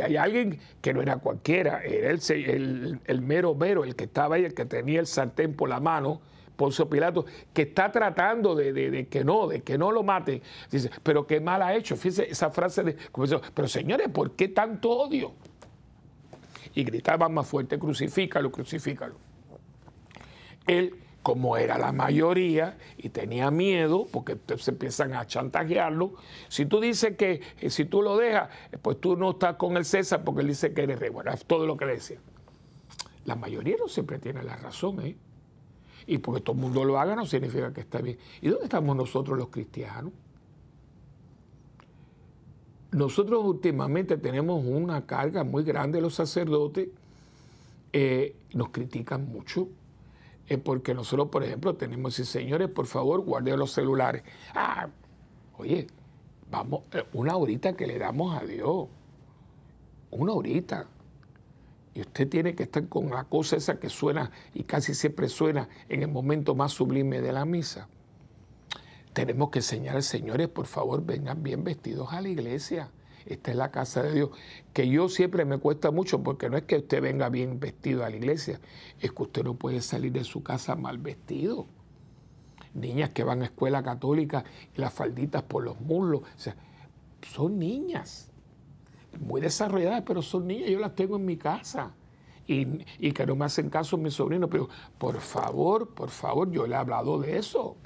[0.00, 4.44] hay alguien que no era cualquiera, era el, el, mero mero, el que estaba ahí,
[4.44, 6.20] el que tenía el sartén por la mano,
[6.56, 10.42] Poncio Pilato, que está tratando de, que no, de que no lo mate.
[10.70, 11.96] Dice, pero qué mal ha hecho.
[11.96, 12.96] Fíjese esa frase de,
[13.54, 15.32] pero señores, ¿por qué tanto odio?
[16.74, 19.16] Y gritaban más fuerte, crucifícalo, crucifícalo.
[20.66, 26.14] Él como era la mayoría y tenía miedo, porque se empiezan a chantajearlo,
[26.48, 29.76] si tú dices que eh, si tú lo dejas, eh, pues tú no estás con
[29.76, 31.10] el César porque él dice que eres rey.
[31.10, 32.18] Bueno, es todo lo que le decía.
[33.24, 35.16] La mayoría no siempre tiene la razón, ¿eh?
[36.06, 38.18] Y porque todo el mundo lo haga no significa que está bien.
[38.40, 40.12] ¿Y dónde estamos nosotros los cristianos?
[42.92, 46.88] Nosotros últimamente tenemos una carga muy grande, los sacerdotes
[47.92, 49.68] eh, nos critican mucho
[50.48, 54.22] es porque nosotros, por ejemplo, tenemos, y señores, por favor, guarden los celulares.
[54.54, 54.88] Ah,
[55.56, 55.86] oye,
[56.50, 58.88] vamos, eh, una horita que le damos a Dios.
[60.10, 60.86] Una horita.
[61.94, 65.68] Y usted tiene que estar con la cosa esa que suena y casi siempre suena
[65.88, 67.88] en el momento más sublime de la misa.
[69.12, 72.90] Tenemos que enseñar, señores, por favor, vengan bien vestidos a la iglesia
[73.26, 74.30] esta es la casa de Dios,
[74.72, 78.10] que yo siempre me cuesta mucho porque no es que usted venga bien vestido a
[78.10, 78.60] la iglesia,
[79.00, 81.66] es que usted no puede salir de su casa mal vestido.
[82.74, 84.44] Niñas que van a escuela católica
[84.76, 86.22] y las falditas por los muslos,
[87.22, 88.30] son niñas,
[89.20, 91.94] muy desarrolladas, pero son niñas, yo las tengo en mi casa.
[92.44, 92.66] Y,
[92.98, 96.74] y que no me hacen caso mis sobrinos, pero por favor, por favor, yo le
[96.74, 97.76] he hablado de eso.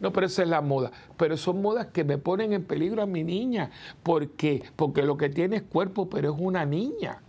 [0.00, 0.92] No, pero esa es la moda.
[1.16, 3.70] Pero son modas que me ponen en peligro a mi niña.
[4.02, 4.62] ¿Por qué?
[4.76, 7.20] Porque lo que tiene es cuerpo, pero es una niña.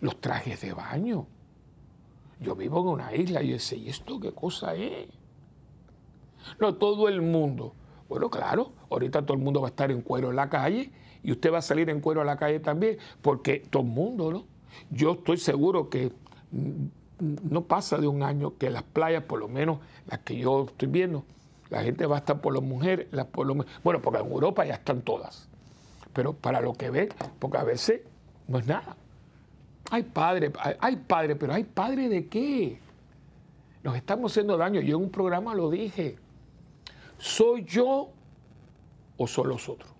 [0.00, 1.26] Los trajes de baño.
[2.40, 5.08] Yo vivo en una isla y yo decía, ¿y esto qué cosa es?
[6.58, 7.74] No, todo el mundo.
[8.08, 10.90] Bueno, claro, ahorita todo el mundo va a estar en cuero en la calle
[11.22, 14.32] y usted va a salir en cuero a la calle también, porque todo el mundo,
[14.32, 14.44] ¿no?
[14.90, 16.12] Yo estoy seguro que
[17.20, 20.88] no pasa de un año que las playas, por lo menos las que yo estoy
[20.88, 21.24] viendo,
[21.68, 24.64] la gente va a estar por las mujeres, las por los, bueno, porque en Europa
[24.64, 25.48] ya están todas,
[26.12, 28.02] pero para lo que ven, porque a veces
[28.48, 28.96] no es nada.
[29.90, 32.78] Hay padre, hay padre, pero hay padre de qué?
[33.82, 34.80] Nos estamos haciendo daño.
[34.80, 36.16] Yo en un programa lo dije.
[37.18, 38.10] ¿Soy yo
[39.16, 39.90] o son los otros?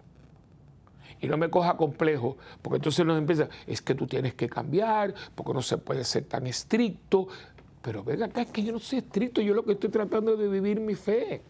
[1.21, 5.15] Y no me coja complejo, porque entonces nos empieza, es que tú tienes que cambiar,
[5.35, 7.29] porque no se puede ser tan estricto.
[7.83, 10.49] Pero venga acá, es que yo no soy estricto, yo lo que estoy tratando de
[10.49, 11.43] vivir mi fe.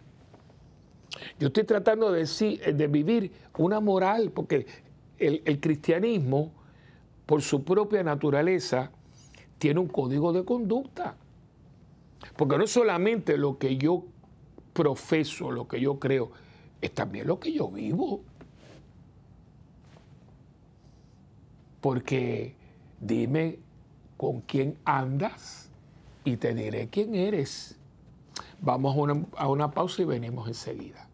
[1.39, 4.67] Yo estoy tratando de, de vivir una moral, porque
[5.19, 6.53] el, el cristianismo,
[7.27, 8.91] por su propia naturaleza,
[9.59, 11.17] tiene un código de conducta.
[12.37, 14.05] Porque no solamente lo que yo
[14.73, 16.31] profeso, lo que yo creo,
[16.81, 18.23] es también lo que yo vivo.
[21.81, 22.55] Porque
[23.01, 23.59] dime
[24.17, 25.71] con quién andas
[26.25, 27.77] y te diré quién eres.
[28.61, 28.97] Vamos
[29.37, 31.10] a una, pausa y venimos enseguida.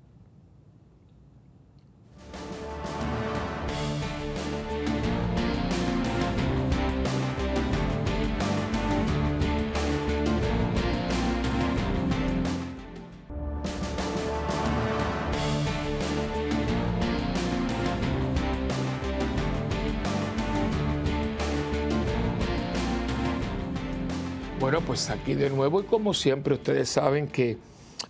[24.87, 25.81] Pues aquí de nuevo.
[25.81, 27.59] Y como siempre ustedes saben que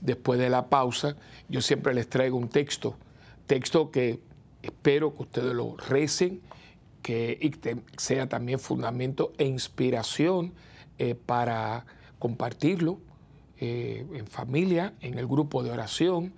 [0.01, 1.17] después de la pausa
[1.49, 2.97] yo siempre les traigo un texto,
[3.47, 4.21] texto que
[4.63, 6.43] espero que ustedes lo recen,
[7.03, 7.51] que
[7.97, 10.53] sea también fundamento e inspiración
[10.99, 11.87] eh, para
[12.19, 12.99] compartirlo
[13.59, 16.35] eh, en familia, en el grupo de oración.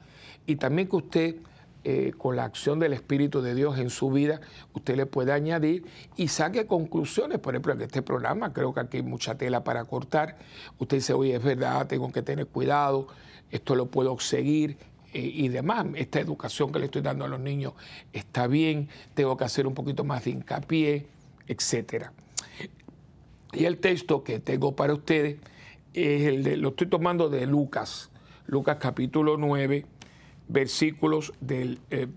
[0.46, 1.36] Y también que usted
[1.84, 4.40] eh, con la acción del Espíritu de Dios en su vida,
[4.74, 5.84] usted le puede añadir
[6.16, 7.38] y saque conclusiones.
[7.38, 10.36] Por ejemplo, en este programa creo que aquí hay mucha tela para cortar.
[10.78, 13.06] Usted dice, oye, es verdad, tengo que tener cuidado,
[13.50, 14.76] esto lo puedo seguir
[15.14, 15.86] eh, y demás.
[15.94, 17.74] Esta educación que le estoy dando a los niños
[18.12, 21.06] está bien, tengo que hacer un poquito más de hincapié,
[21.46, 22.06] etc.
[23.52, 25.38] Y el texto que tengo para ustedes
[25.94, 28.10] es el de, lo estoy tomando de Lucas,
[28.46, 29.86] Lucas capítulo 9
[30.48, 32.08] versículos del, eh,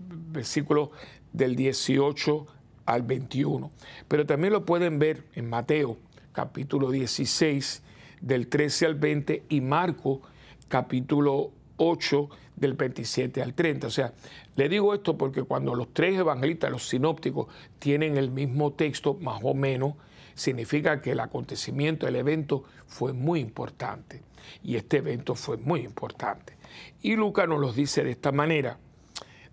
[1.32, 2.46] del 18
[2.86, 3.70] al 21.
[4.08, 5.98] Pero también lo pueden ver en Mateo
[6.32, 7.82] capítulo 16
[8.20, 10.22] del 13 al 20 y Marco
[10.68, 13.86] capítulo 8 del 27 al 30.
[13.86, 14.12] O sea,
[14.56, 19.40] le digo esto porque cuando los tres evangelistas, los sinópticos, tienen el mismo texto, más
[19.42, 19.94] o menos,
[20.34, 24.22] significa que el acontecimiento, el evento fue muy importante.
[24.62, 26.54] Y este evento fue muy importante.
[27.00, 28.78] Y Lucas nos los dice de esta manera.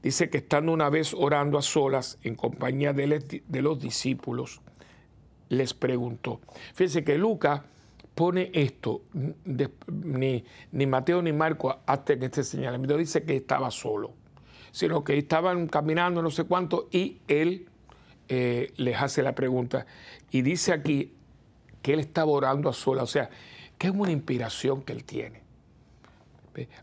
[0.02, 4.62] Dice que estando una vez orando a solas en compañía de, los discípulos,
[5.50, 6.40] les preguntó.
[6.74, 7.62] Fíjense que Lucas
[8.16, 9.02] pone esto,
[9.44, 10.44] ni,
[10.86, 14.14] Mateo ni Marco hasta que este señalamiento dice que estaba solo,
[14.72, 17.68] sino que estaban caminando no sé cuánto y él
[18.30, 19.86] eh, les hace la pregunta.
[20.32, 21.14] Y dice aquí
[21.82, 23.30] que él estaba orando a solas, o sea,
[23.78, 25.42] que es una inspiración que él tiene.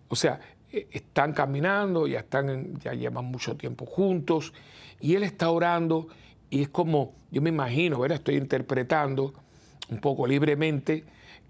[0.08, 0.40] O sea,
[0.72, 4.52] eh, están caminando, ya, están, ya llevan mucho tiempo juntos,
[5.00, 6.08] y él está orando,
[6.50, 8.18] y es como, yo me imagino, ¿verdad?
[8.18, 9.34] estoy interpretando
[9.88, 11.04] un poco libremente,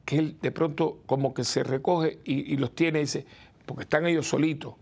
[0.05, 3.27] que él de pronto como que se recoge y, los tiene, dice,
[3.65, 4.75] porque están ellos solitos,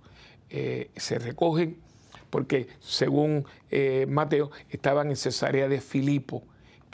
[0.51, 1.79] eh, se recogen,
[2.31, 6.43] porque según eh, Mateo, estaban en Cesarea de Filipo,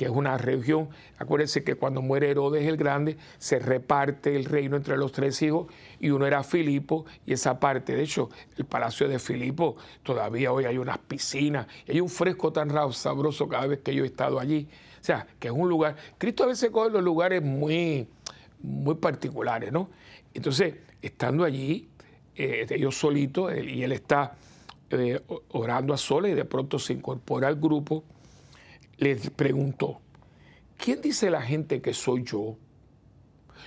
[0.01, 0.89] que es una región.
[1.19, 5.67] Acuérdense que cuando muere Herodes el Grande, se reparte el reino entre los tres hijos
[5.99, 10.65] y uno era Filipo y esa parte, de hecho, el palacio de Filipo, todavía hoy
[10.65, 14.69] hay unas piscinas, hay un fresco tan sabroso cada vez que yo he estado allí.
[14.99, 18.09] O sea, que es un lugar, Cristo a veces coge los lugares muy,
[18.63, 19.91] muy particulares, ¿no?
[20.33, 21.91] Entonces, estando allí,
[22.37, 24.33] eh, ellos solitos, y él está
[24.89, 28.03] eh, orando a solas y de pronto se incorpora al grupo
[29.01, 30.03] les preguntó,
[30.77, 32.59] ¿quién dice la gente que soy yo?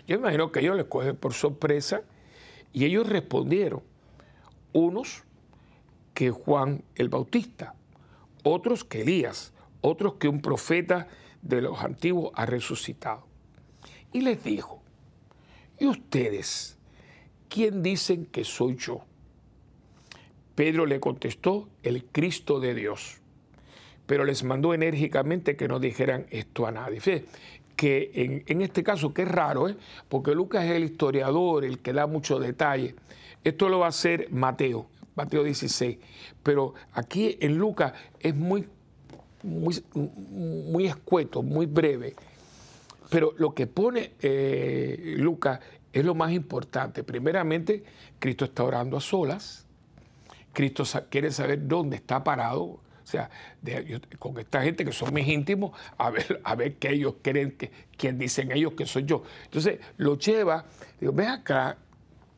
[0.08, 2.04] Yo imagino que ellos les cogen por sorpresa
[2.72, 3.82] y ellos respondieron,
[4.74, 5.24] unos
[6.14, 7.76] que Juan el Bautista,
[8.44, 11.08] otros que Elías, otros que un profeta
[11.42, 13.26] de los antiguos ha resucitado.
[14.12, 14.84] Y les dijo,
[15.80, 16.78] ¿y ustedes
[17.50, 19.04] quién dicen que soy yo?
[20.54, 23.23] Pedro le contestó, el Cristo de Dios
[24.06, 27.00] pero les mandó enérgicamente que no dijeran esto a nadie.
[27.00, 27.26] Fíjense,
[27.76, 29.76] que en, este caso, que es raro, ¿eh?
[30.08, 32.96] porque Lucas es el historiador, el que da muchos detalles.
[33.44, 35.98] Esto lo va a hacer Mateo, Mateo 16,
[36.44, 38.68] pero aquí en Lucas es muy,
[39.42, 42.16] muy, muy escueto, muy breve.
[43.10, 45.60] Pero lo que pone eh, Lucas
[45.92, 47.04] es lo más importante.
[47.04, 47.84] Primeramente,
[48.20, 49.66] Cristo está orando a solas.
[50.52, 52.80] Cristo quiere saber dónde está parado
[53.14, 53.30] sea,
[54.20, 57.72] con esta gente que son mis íntimos, a ver, a ver qué ellos creen, que,
[57.98, 59.24] quién dicen ellos que soy yo.
[59.46, 60.66] Entonces lo lleva,
[61.00, 61.78] digo, ve acá,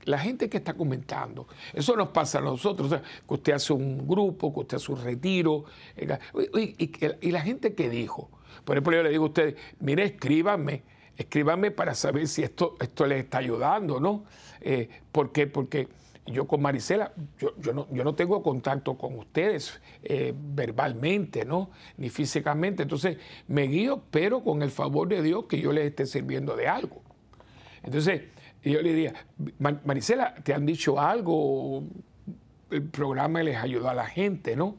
[0.03, 3.73] la gente que está comentando, eso nos pasa a nosotros, o sea, que usted hace
[3.73, 5.65] un grupo, que usted hace un retiro,
[5.97, 8.29] y, la gente que dijo,
[8.63, 10.83] por ejemplo, yo le digo a ustedes, mire, escríbanme,
[11.17, 14.25] escríbanme para saber si esto, esto les está ayudando, ¿no?
[14.61, 15.47] Eh, ¿Por qué?
[15.47, 15.87] Porque
[16.25, 21.69] yo con Marisela, yo, yo, no, yo no tengo contacto con ustedes eh, verbalmente, ¿no?
[21.97, 22.83] Ni físicamente.
[22.83, 23.17] Entonces
[23.47, 27.01] me guío, pero con el favor de Dios que yo les esté sirviendo de algo.
[27.83, 28.23] Entonces
[28.63, 29.13] yo le diría,
[29.59, 31.83] Marisela, ¿te han dicho algo?
[32.71, 34.75] El programa les ayudó a la gente, ¿no?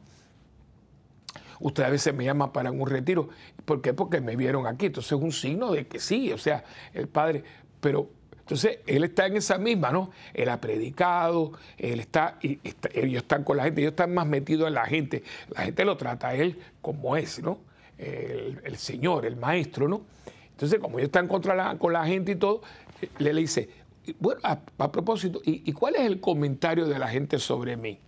[1.59, 3.29] Usted a veces me llama para un retiro.
[3.65, 3.93] ¿Por qué?
[3.93, 4.87] Porque me vieron aquí.
[4.87, 7.43] Entonces es un signo de que sí, o sea, el Padre.
[7.79, 8.09] Pero
[8.47, 10.09] entonces, él está en esa misma, ¿no?
[10.33, 12.59] Él ha predicado, él está, y
[12.93, 15.21] ellos están con la gente, ellos están más metidos en la gente.
[15.49, 17.59] La gente lo trata a él como es, ¿no?
[17.97, 20.03] El, Señor, el Maestro, ¿no?
[20.49, 22.61] Entonces, como ellos están contra la, con la gente y todo,
[23.17, 23.69] le, dice,
[24.17, 27.99] bueno, a, propósito, ¿y, cuál es el comentario de la gente sobre mí?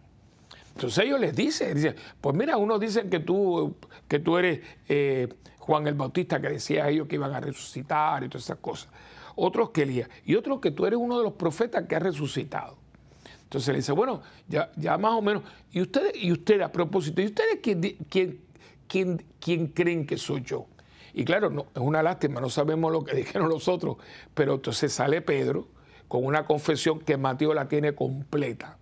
[0.73, 3.75] Entonces ellos les dicen, dicen, pues mira, unos dicen que tú,
[4.07, 5.27] que tú eres eh,
[5.57, 8.89] Juan el Bautista, que decía ellos que iban a resucitar y todas esas cosas.
[9.39, 12.77] Otros que Elías, y otros que tú eres uno de los profetas que ha resucitado.
[13.43, 17.21] Entonces le dice, bueno, ya, ya más o menos, y ustedes, y ustedes a propósito,
[17.21, 18.41] ¿y ustedes quién, quién,
[18.87, 20.67] quién, quién creen que soy yo?
[21.13, 23.97] Y claro, no, es una lástima, no sabemos lo que dijeron los otros,
[24.33, 25.67] pero entonces sale Pedro
[26.07, 28.77] con una confesión que Mateo la tiene completa.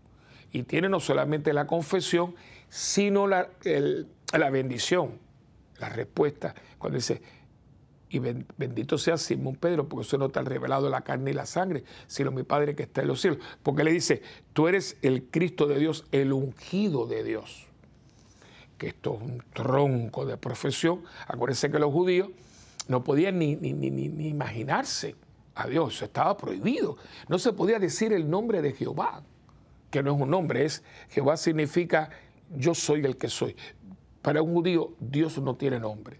[0.52, 2.36] Y tiene no solamente la confesión,
[2.70, 3.50] sino la,
[4.34, 5.20] la bendición,
[5.80, 7.22] la respuesta, cuando dice,
[8.10, 11.84] y bendito sea Simón Pedro, porque eso no ha revelado la carne y la sangre,
[12.08, 13.40] sino mi Padre que está en los cielos.
[13.64, 14.22] Porque le dice,
[14.54, 17.68] tú eres el Cristo de Dios, el ungido de Dios.
[18.78, 21.04] Que esto es un tronco de profesión.
[21.28, 22.30] Acuérdense que los judíos
[22.88, 25.16] no podían ni, ni, ni, ni imaginarse
[25.56, 26.98] a Dios, eso estaba prohibido.
[27.28, 29.24] No se podía decir el nombre de Jehová,
[29.90, 32.10] que no es un nombre, es Jehová significa
[32.56, 33.56] yo soy el que soy.
[34.22, 36.20] Para un judío, Dios no tiene nombre,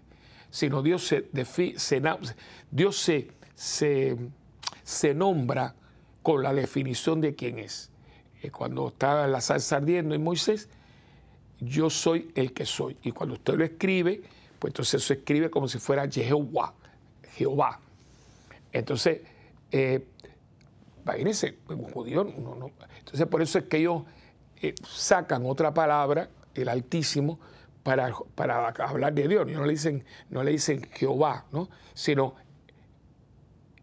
[0.50, 1.28] sino Dios se,
[2.70, 3.28] Dios se,
[4.82, 5.74] se, nombra
[6.22, 7.90] con la definición de quién es.
[8.42, 10.68] Eh, cuando estaba la salsa ardiendo en Moisés,
[11.60, 12.96] yo soy el que soy.
[13.02, 14.22] Y cuando usted lo escribe,
[14.58, 16.74] pues entonces se escribe como si fuera Jehová,
[17.34, 17.80] Jehová.
[18.72, 19.20] Entonces,
[19.70, 20.06] eh,
[21.02, 22.26] imagínense, un judío,
[22.98, 24.02] entonces por eso es que ellos
[24.60, 27.38] eh, sacan otra palabra, el Altísimo,
[27.82, 28.12] para,
[28.78, 29.46] hablar de Dios.
[29.46, 31.68] no le dicen, no le dicen Jehová, ¿no?
[31.94, 32.34] sino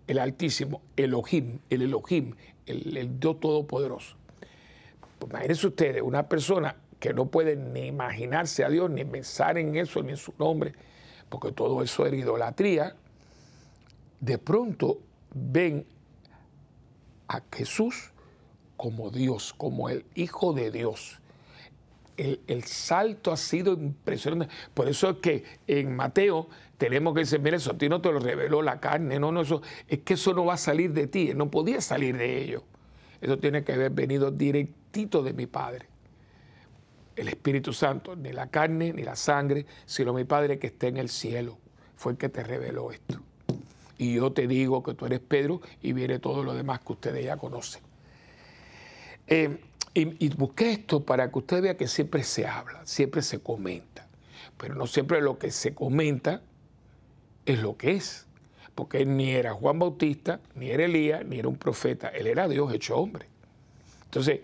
[0.07, 2.35] el Altísimo, Elohim, el Elohim,
[2.65, 4.15] el, Dios Todopoderoso.
[5.19, 9.75] Pues imagínense ustedes, una persona que no puede ni imaginarse a Dios, ni pensar en
[9.75, 10.73] eso, ni en su nombre,
[11.29, 12.95] porque todo eso era idolatría,
[14.19, 14.99] de pronto
[15.33, 15.85] ven
[17.27, 18.11] a Jesús
[18.77, 21.19] como Dios, como el Hijo de Dios.
[22.17, 24.53] El, salto ha sido impresionante.
[24.73, 26.47] Por eso es que en Mateo
[26.77, 29.41] tenemos que decir, mira, eso a ti no te lo reveló la carne, no, no,
[29.41, 32.63] eso, es que eso no va a salir de ti, no podía salir de ello.
[33.21, 35.87] Eso tiene que haber venido directito de mi Padre.
[37.15, 40.97] El Espíritu Santo, ni la carne ni la sangre, sino mi Padre que está en
[40.97, 41.57] el cielo,
[41.95, 43.21] fue el que te reveló esto.
[43.97, 47.23] Y yo te digo que tú eres Pedro y viene todo lo demás que ustedes
[47.23, 47.81] ya conocen.
[49.27, 49.57] Eh,
[49.95, 54.07] y, busqué esto para que usted vea que siempre se habla, siempre se comenta,
[54.57, 56.41] pero no siempre lo que se comenta
[57.45, 58.27] es lo que es,
[58.75, 62.49] porque él ni era Juan Bautista, ni era Elías, ni era un profeta, él era
[62.49, 63.27] Dios hecho hombre.
[64.03, 64.41] Entonces,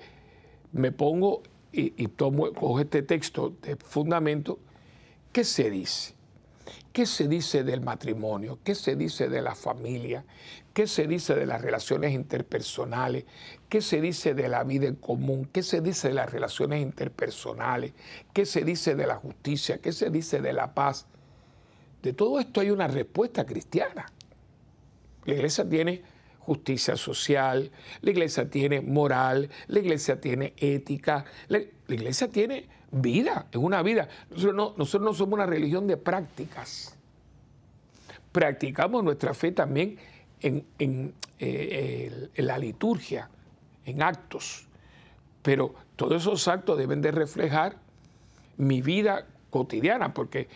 [0.72, 1.44] me pongo
[1.74, 4.60] y, tomo, cojo este texto de fundamento,
[5.32, 6.14] ¿qué se dice?
[6.94, 8.60] ¿Qué se dice del matrimonio?
[8.64, 10.26] ¿Qué se dice de la familia?
[10.74, 13.26] ¿Qué se dice de las relaciones interpersonales?
[13.70, 15.48] ¿Qué se dice de la vida en común?
[15.54, 17.94] ¿Qué se dice de las relaciones interpersonales?
[18.34, 19.78] ¿Qué se dice de la justicia?
[19.78, 21.08] ¿Qué se dice de la paz?
[22.02, 24.06] De todo esto hay una respuesta cristiana.
[25.26, 26.02] La iglesia tiene
[26.40, 27.72] justicia social,
[28.02, 34.08] la iglesia tiene moral, la iglesia tiene ética, la, iglesia tiene vida, es una vida.
[34.30, 36.98] Nosotros no, somos una religión de prácticas.
[38.32, 39.98] Practicamos nuestra fe también
[40.42, 43.30] en, eh, la liturgia,
[43.86, 44.68] en actos.
[45.42, 47.78] Pero todos esos actos deben de reflejar
[48.58, 50.48] mi vida cotidiana, porque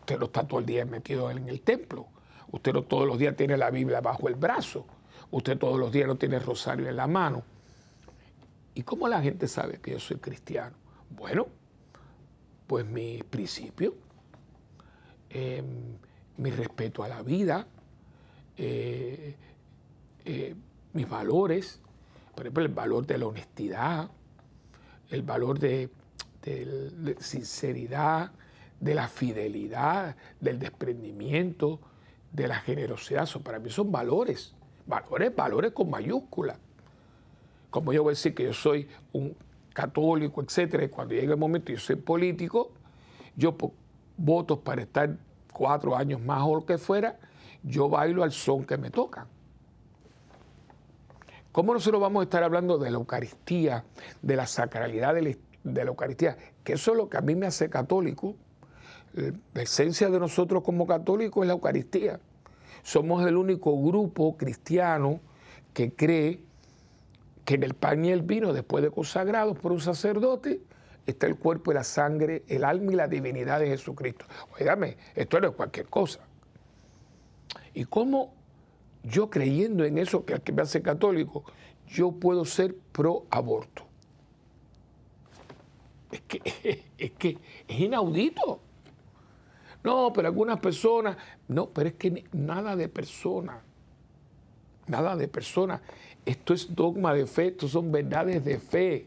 [0.00, 2.06] usted no está todo el día metido en el templo.
[2.50, 4.86] Usted no todos los días tiene la Biblia bajo el brazo.
[5.30, 7.42] Usted todos los días no tiene rosario en la mano.
[8.74, 10.76] ¿Y cómo la gente sabe que yo soy cristiano?
[11.10, 11.46] Bueno,
[12.66, 13.94] pues mi principio,
[15.30, 15.96] em,
[16.36, 17.66] mi respeto a la vida,
[18.56, 19.36] eh,
[20.24, 20.54] eh,
[20.92, 21.80] mis valores,
[22.34, 24.10] por ejemplo, el valor de la honestidad,
[25.10, 25.90] el valor de,
[26.42, 28.32] de sinceridad,
[28.80, 31.80] de la fidelidad, del desprendimiento,
[32.32, 33.24] de la generosidad.
[33.24, 34.54] Eso para mí son valores
[34.86, 36.58] valores, valores con mayúsculas.
[37.70, 39.34] Como yo voy a decir que yo soy un
[39.72, 42.72] católico, etcétera, y cuando llegue el momento yo soy político,
[43.36, 43.72] yo por
[44.62, 45.16] para estar
[45.52, 47.18] cuatro años más o lo que fuera,
[47.62, 49.26] yo bailo al son que me toca.
[51.52, 53.84] ¿Cómo nosotros vamos a estar hablando de la Eucaristía,
[54.22, 56.36] de la sacralidad de la, Eucaristía?
[56.64, 58.36] Que eso es lo que a mí me hace católico.
[59.12, 62.20] La esencia de nosotros como católicos es la Eucaristía.
[62.82, 65.20] Somos el único grupo cristiano
[65.74, 66.42] que cree
[67.44, 70.60] que en el pan y el vino, después de consagrados por un sacerdote,
[71.06, 74.26] está el cuerpo y la sangre, el alma y la divinidad de Jesucristo.
[74.58, 76.20] Óigame, esto no es cualquier cosa.
[77.74, 78.34] ¿Y cómo
[79.02, 81.44] yo creyendo en eso que, que me hace católico,
[81.88, 83.84] yo puedo ser pro aborto?
[86.12, 88.60] Es que, es que es inaudito.
[89.82, 91.16] No, pero algunas personas,
[91.48, 93.62] no, pero es que nada de persona.
[94.86, 95.80] nada de personas.
[96.24, 99.06] Esto es dogma de fe, esto son verdades de fe.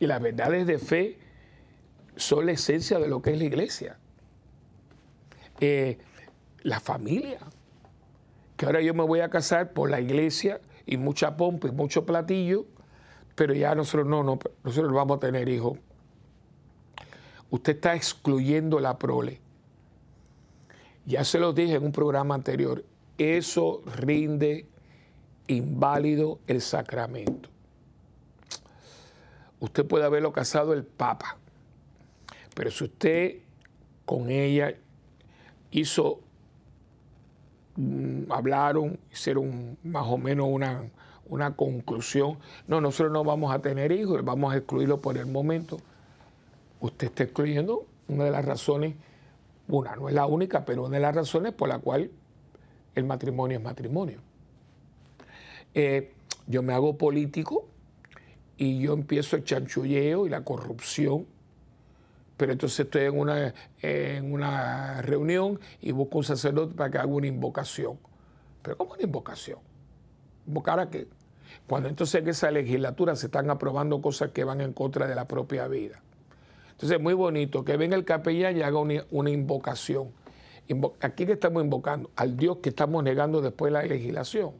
[0.00, 1.18] Y las verdades de fe
[2.16, 3.98] son la esencia de lo que es la iglesia.
[5.60, 5.98] Eh,
[6.62, 7.38] la familia.
[8.56, 12.04] Que ahora yo me voy a casar por la iglesia y mucha pompa y mucho
[12.04, 12.66] platillo,
[13.34, 15.78] pero ya nosotros no, no nosotros no vamos a tener hijos.
[17.50, 19.40] Usted está excluyendo la prole.
[21.06, 22.84] Ya se lo dije en un programa anterior,
[23.16, 24.66] eso rinde
[25.48, 27.48] inválido el sacramento.
[29.60, 31.36] Usted puede haberlo casado el Papa,
[32.54, 33.38] pero si usted
[34.04, 34.74] con ella
[35.70, 36.20] hizo,
[37.76, 40.84] mm, hablaron, hicieron más o menos una,
[41.26, 42.38] una conclusión,
[42.68, 45.78] no, nosotros no vamos a tener hijos, vamos a excluirlo por el momento.
[46.80, 48.94] Usted está excluyendo una de las razones
[49.68, 52.10] una, no es la única, pero una de las razones por la cual
[52.94, 54.20] el matrimonio es matrimonio.
[55.74, 56.12] Eh,
[56.46, 57.68] yo me hago político
[58.56, 61.26] y yo empiezo el chanchulleo y la corrupción,
[62.36, 67.06] pero entonces estoy en una, en una reunión y busco un sacerdote para que haga
[67.06, 67.98] una invocación.
[68.62, 69.58] ¿Pero cómo una invocación?
[70.46, 71.06] ¿Invocar a qué?
[71.66, 75.26] Cuando entonces en esa legislatura se están aprobando cosas que van en contra de la
[75.26, 76.00] propia vida.
[76.70, 80.10] Entonces es muy bonito que venga el capellán y haga una, invocación.
[81.00, 84.52] Aquí que estamos invocando al Dios que estamos negando después de la legislación.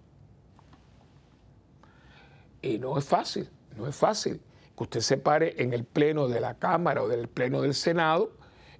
[2.62, 4.40] Y no es fácil, no es fácil
[4.76, 8.32] que usted se pare en el pleno de la Cámara o del pleno del Senado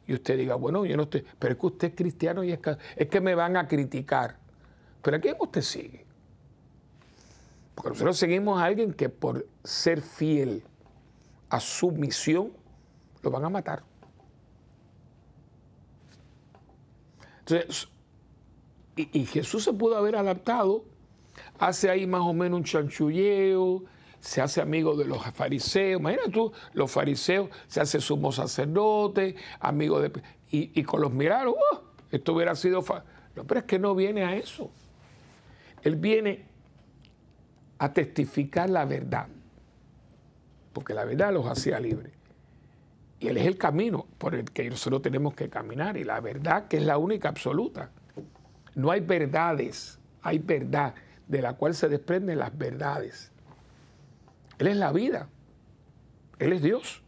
[0.06, 2.58] y usted diga, bueno, yo no estoy, pero es que usted es cristiano y es
[3.08, 4.38] que, me van a criticar.
[5.02, 6.06] Pero ¿a quién usted sigue?
[7.74, 10.64] Porque nosotros seguimos a alguien que por ser fiel
[11.50, 12.52] a su misión,
[13.22, 13.82] lo van a matar.
[17.40, 17.88] Entonces,
[18.96, 20.84] y, Jesús se pudo haber adaptado,
[21.58, 23.84] hace ahí más o menos un chanchulleo,
[24.20, 26.00] se hace amigo de los fariseos.
[26.00, 30.12] Imagina tú, los fariseos, se hace sumo sacerdote, amigo de.
[30.50, 32.84] Y, con los miraron, oh, esto hubiera sido.
[33.36, 34.70] No, pero es que no viene a eso.
[35.82, 36.46] Él viene
[37.78, 39.28] a testificar la verdad,
[40.72, 42.12] porque la verdad los hacía libres.
[43.20, 45.96] Y Él es el camino por el que nosotros tenemos que caminar.
[45.96, 47.90] Y la verdad que es la única absoluta.
[48.74, 50.94] No hay verdades, hay verdad
[51.28, 53.30] de la cual se desprenden las verdades.
[54.58, 55.28] Él es la vida.
[56.38, 57.02] Él es Dios.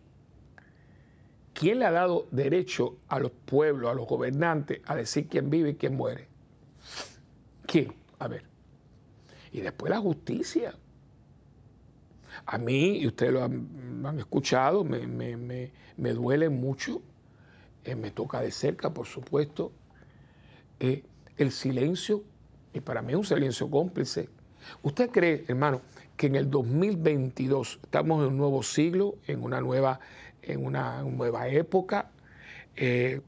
[1.55, 5.71] ¿Quién le ha dado derecho a los pueblos, a los gobernantes, a decir quién vive
[5.71, 6.29] y quién muere?
[7.67, 7.93] ¿Quién?
[8.19, 8.45] A ver.
[9.53, 10.75] Y después la justicia.
[12.47, 17.03] A mí, y ustedes lo han, escuchado, me, duele mucho,
[17.85, 19.73] eh, me toca de cerca, por supuesto,
[20.79, 21.05] eh,
[21.37, 22.23] el silencio,
[22.73, 24.29] y para mí es un silencio cómplice.
[24.83, 25.81] ¿Usted cree, hermano,
[26.17, 30.01] que en el 2022 estamos en un nuevo siglo, en una nueva,
[30.43, 32.11] en una nueva época,
[32.77, 33.21] eh,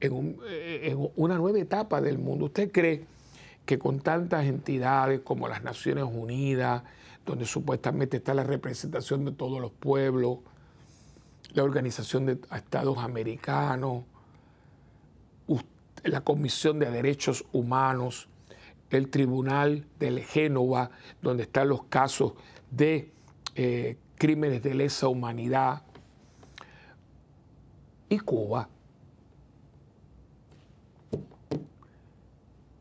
[0.00, 2.46] en, en, una nueva etapa del mundo?
[2.46, 3.04] ¿Usted cree
[3.66, 6.82] que con tantas entidades como las Naciones Unidas,
[7.26, 10.38] donde supuestamente está la representación de todos los pueblos,
[11.52, 14.04] la Organización de Estados Americanos,
[16.04, 18.28] la Comisión de Derechos Humanos,
[18.90, 20.90] el Tribunal del Génova,
[21.22, 22.34] donde están los casos
[22.70, 23.12] de
[23.54, 25.82] eh, crímenes de lesa humanidad,
[28.08, 28.68] y Cuba.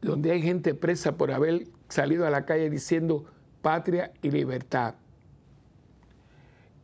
[0.07, 3.25] donde hay gente presa por haber salido a la calle diciendo
[3.61, 4.95] patria y libertad.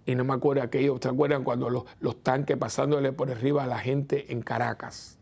[0.06, 3.80] Y no me acuerdo aquello, ¿se acuerdan cuando los, tanques pasándole por arriba a la
[3.80, 5.18] gente en Caracas?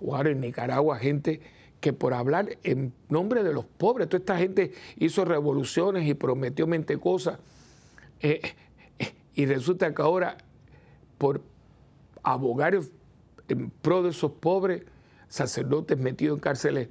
[0.00, 1.40] O ahora en Nicaragua, gente
[1.80, 6.66] que por hablar en nombre de los pobres, toda esta gente hizo revoluciones y prometió
[6.66, 7.38] mente cosas.
[8.20, 8.40] Eh,
[8.98, 10.36] eh, y resulta que ahora,
[11.16, 11.42] por
[12.22, 12.78] abogar
[13.48, 14.82] en pro de esos pobres,
[15.28, 16.88] sacerdotes metidos en cárceles.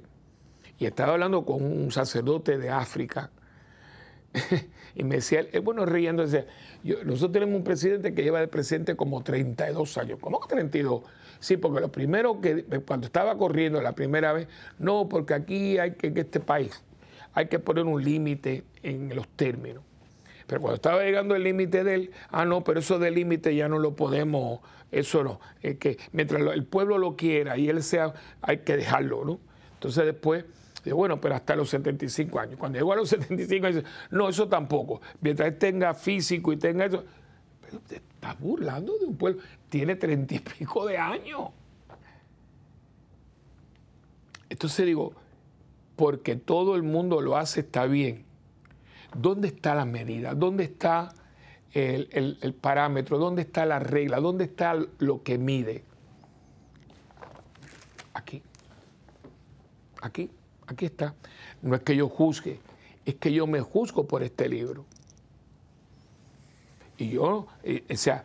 [0.78, 3.30] Y estaba hablando con un sacerdote de África.
[4.94, 6.46] y me decía, es bueno, riendo, decía,
[7.04, 10.18] nosotros tenemos un presidente que lleva de presidente como 32 años.
[10.20, 11.02] ¿Cómo que 32?
[11.40, 14.46] Sí, porque lo primero que, cuando estaba corriendo la primera vez,
[14.78, 16.84] no, porque aquí hay que, en este país,
[17.32, 19.82] hay que poner un límite en los términos.
[20.46, 23.68] Pero cuando estaba llegando el límite de él, ah, no, pero eso del límite ya
[23.68, 24.60] no lo podemos,
[24.90, 25.40] eso no.
[25.62, 28.12] Es que mientras el pueblo lo quiera y él sea,
[28.42, 29.40] hay que dejarlo, ¿no?
[29.74, 30.44] Entonces después,
[30.92, 32.56] bueno, pero hasta los 75 años.
[32.58, 35.00] Cuando llegó a los 75 años, no, eso tampoco.
[35.20, 37.04] Mientras él tenga físico y tenga eso.
[37.62, 39.40] Pero te estás burlando de un pueblo.
[39.70, 41.48] Tiene treinta y pico de años.
[44.50, 45.14] Entonces digo,
[45.96, 48.24] porque todo el mundo lo hace, está bien.
[49.16, 50.34] ¿Dónde está la medida?
[50.34, 51.14] ¿Dónde está
[51.72, 53.18] el, parámetro?
[53.18, 54.20] ¿Dónde está la regla?
[54.20, 55.84] ¿Dónde está lo que mide?
[58.12, 58.42] Aquí.
[60.02, 60.30] Aquí.
[60.66, 61.14] Aquí está.
[61.62, 62.60] No es que yo juzgue,
[63.04, 64.84] es que yo me juzgo por este libro.
[66.96, 68.22] Y yo, eh, o sea,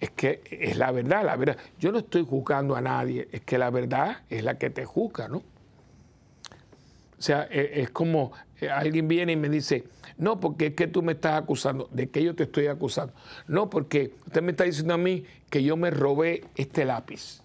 [0.00, 1.56] es que es la verdad, la verdad.
[1.78, 5.28] Yo no estoy juzgando a nadie, es que la verdad es la que te juzga,
[5.28, 5.38] ¿no?
[5.38, 9.84] O sea, e, es como eh, alguien viene y me dice,
[10.16, 11.88] no, porque es que tú me estás acusando.
[11.92, 13.12] ¿De qué yo te estoy acusando?
[13.48, 17.42] No, porque usted me está diciendo a mí que yo me robé este lápiz.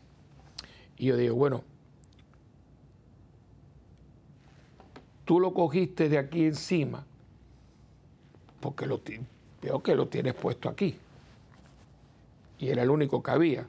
[0.97, 1.63] Y yo digo, bueno,
[5.25, 7.05] tú lo cogiste de aquí encima,
[8.59, 9.01] porque lo,
[9.61, 10.97] veo que lo tienes puesto aquí.
[12.63, 13.67] Y era el único que había.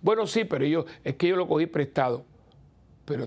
[0.00, 2.24] Bueno, sí, pero yo, es que yo lo cogí prestado.
[3.04, 3.26] Pero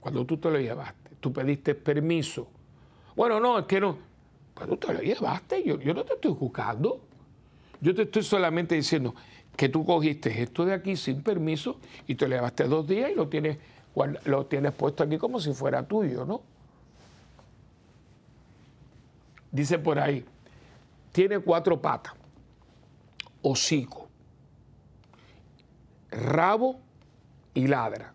[0.00, 2.46] cuando tú te lo llevaste tú pediste permiso.
[3.16, 3.96] Bueno, no, es que no.
[4.52, 7.00] Pues tú te lo llevaste, yo, yo no te estoy juzgando.
[7.80, 9.14] Yo te estoy solamente diciendo
[9.56, 13.14] que tú cogiste esto de aquí sin permiso y te lo llevaste dos días y
[13.14, 13.56] lo tienes,
[14.26, 16.42] lo tienes puesto aquí como si fuera tuyo, ¿no?
[19.50, 20.26] Dice por ahí,
[21.10, 22.12] tiene cuatro patas,
[23.40, 24.03] hocico,
[26.14, 26.80] rabo
[27.52, 28.14] y ladra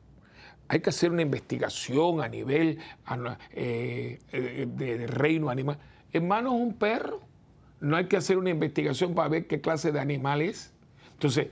[0.69, 2.77] hay que hacer una investigación a nivel
[3.53, 5.79] eh, eh, de, reino animal.
[6.13, 7.21] Hermano, es un perro.
[7.81, 10.71] No hay que hacer una investigación para ver qué clase de animal es.
[11.13, 11.47] Entonces,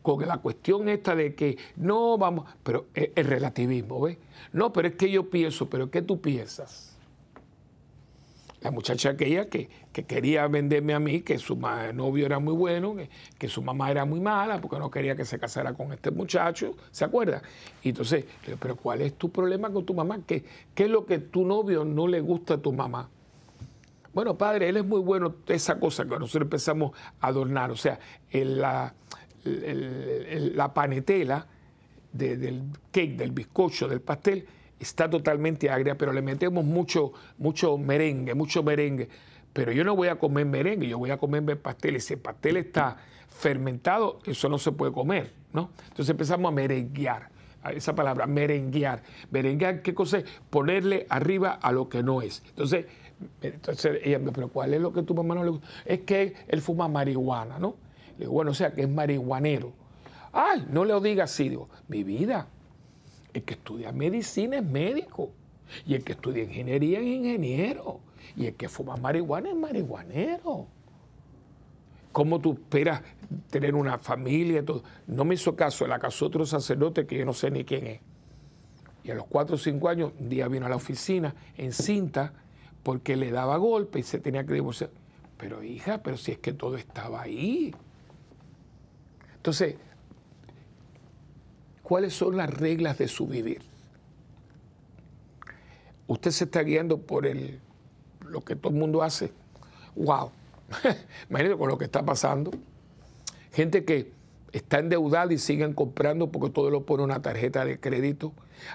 [0.00, 4.16] con la cuestión esta de que no vamos, pero el relativismo, ¿ves?
[4.54, 6.89] No, pero es que yo pienso, pero ¿qué tú piensas?
[8.60, 12.94] La muchacha aquella que, que, quería venderme a mí, que su novio era muy bueno,
[13.38, 16.74] que, su mamá era muy mala, porque no quería que se casara con este muchacho,
[16.90, 17.42] ¿se acuerda?
[17.82, 18.24] Y entonces,
[18.60, 20.20] pero ¿cuál es tu problema con tu mamá?
[20.26, 20.44] ¿Qué,
[20.74, 23.08] qué es lo que tu novio no le gusta a tu mamá?
[24.12, 27.98] Bueno, padre, él es muy bueno, esa cosa que nosotros empezamos a adornar, o sea,
[28.32, 28.92] la,
[29.44, 31.46] la panetela
[32.12, 34.46] del cake, del bizcocho, del pastel,
[34.80, 39.08] está totalmente agria, pero le metemos mucho, mucho merengue, mucho merengue.
[39.52, 41.96] Pero yo no voy a comer merengue, yo voy a comer pastel.
[41.96, 42.96] El pastel está
[43.28, 45.70] fermentado, eso no se puede comer, ¿no?
[45.88, 47.28] Entonces empezamos a merenguear.
[47.74, 49.02] Esa palabra, merenguear.
[49.30, 50.24] Merenguear, ¿qué cosa es?
[50.48, 52.42] Ponerle arriba a lo que no es.
[52.48, 52.86] Entonces,
[53.42, 55.68] entonces ella me pero ¿cuál es lo que tu mamá no le gusta?
[55.84, 57.76] Es que él fuma marihuana, ¿no?
[58.12, 59.72] Le digo, bueno, o sea, que es marihuanero.
[60.32, 61.50] Ay, no le digas así.
[61.50, 62.46] Digo, mi vida,
[63.32, 65.30] el que estudia medicina es médico.
[65.86, 68.00] Y el que estudia ingeniería es ingeniero.
[68.36, 70.66] Y el que fuma marihuana es marihuanero.
[72.12, 73.02] ¿Cómo tú esperas
[73.50, 74.64] tener una familia?
[74.64, 74.82] Todo?
[75.06, 78.00] No me hizo caso, la casó otro sacerdote que yo no sé ni quién es.
[79.04, 82.32] Y a los cuatro o cinco años, un día vino a la oficina en cinta
[82.82, 84.90] porque le daba golpe y se tenía que divorciar.
[85.38, 87.74] Pero hija, pero si es que todo estaba ahí.
[89.36, 89.76] Entonces,
[91.90, 93.62] cuáles son las reglas de su vivir.
[96.06, 97.58] Usted se está guiando por el,
[98.20, 99.32] lo que todo el mundo hace.
[99.96, 100.30] ¡Wow!
[101.28, 102.52] Imagínate con lo que está pasando.
[103.52, 104.12] Gente que
[104.52, 108.34] está endeudada y siguen comprando porque todo lo pone una tarjeta de crédito.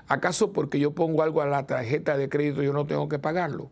[0.10, 3.70] ¿Acaso porque yo pongo algo a la tarjeta de crédito yo no tengo que pagarlo?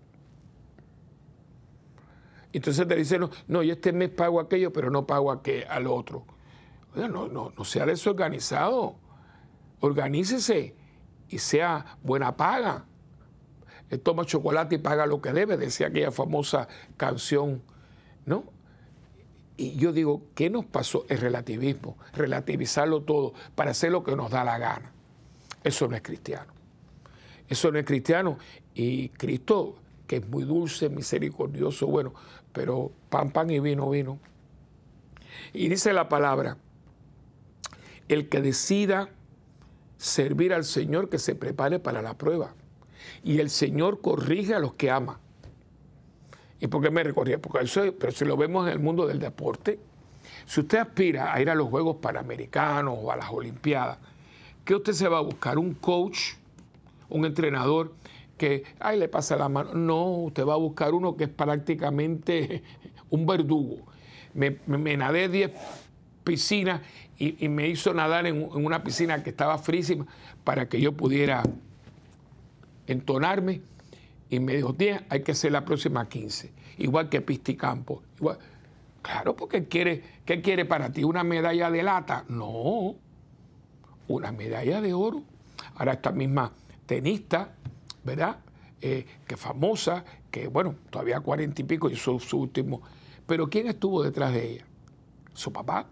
[2.54, 5.88] Entonces te dicen, no, no, yo este mes pago aquello, pero no pago aquel, al
[5.88, 6.24] otro.
[6.96, 9.03] no, no, no sea desorganizado
[9.84, 10.74] organícese
[11.28, 12.86] y sea buena paga.
[14.02, 17.62] Toma chocolate y paga lo que debe, decía aquella famosa canción,
[18.26, 18.46] ¿no?
[19.58, 21.06] Y yo digo, ¿qué nos pasó?
[21.10, 24.94] El relativismo, relativizarlo todo para hacer lo que nos da la gana.
[25.66, 26.54] Eso no es cristiano.
[27.50, 28.38] Eso no es cristiano.
[28.74, 29.76] Y Cristo,
[30.08, 32.14] que es muy dulce, misericordioso, bueno,
[32.54, 34.18] pero pan, pan y vino, vino.
[35.52, 36.58] Y dice la palabra,
[38.08, 39.10] el que decida
[40.04, 42.54] servir al Señor que se prepare para la prueba.
[43.24, 45.20] Y el Señor corrige a los que ama.
[46.60, 47.42] ¿Y por qué me recorría?
[47.42, 49.80] Porque eso, pero si lo vemos en el mundo del deporte,
[50.46, 53.98] si usted aspira a ir a los Juegos Panamericanos o a las Olimpiadas,
[54.66, 55.58] ¿qué usted se va a buscar?
[55.58, 56.34] ¿Un coach?
[57.10, 57.94] ¿Un entrenador?
[58.38, 59.74] que, ay, le pasa la mano.
[59.74, 62.64] No, usted va a buscar uno que es prácticamente
[63.10, 63.86] un verdugo.
[64.34, 65.52] Me, me nadé 10
[66.24, 66.82] piscinas
[67.40, 70.06] y, me hizo nadar en, una piscina que estaba frísima
[70.44, 71.44] para que yo pudiera
[72.88, 73.62] entonarme.
[74.30, 76.52] Y me dijo, tía, hay que ser la próxima 15.
[76.80, 78.02] Igual que Pisticampo.
[78.18, 78.40] Igual.
[79.02, 81.04] Claro, porque quiere, ¿qué quiere para ti?
[81.04, 82.26] ¿Una medalla de lata?
[82.30, 82.96] No,
[84.08, 85.24] una medalla de oro.
[85.76, 86.52] Ahora esta misma
[86.86, 87.54] tenista,
[88.04, 88.38] ¿verdad?
[88.84, 92.82] eh, que famosa, que bueno, todavía cuarenta y pico y su, su último.
[93.26, 94.66] Pero ¿quién estuvo detrás de ella?
[95.34, 95.88] Su papá.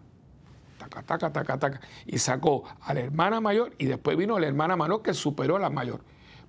[0.91, 1.79] Taca, taca.
[2.05, 5.59] Y sacó a la hermana mayor y después vino la hermana menor que superó a
[5.59, 6.01] la mayor.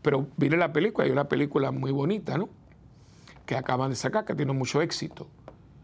[0.03, 2.49] Pero viene la película, hay una película muy bonita, ¿no?
[3.47, 5.28] Que acaban de sacar, que tiene mucho éxito.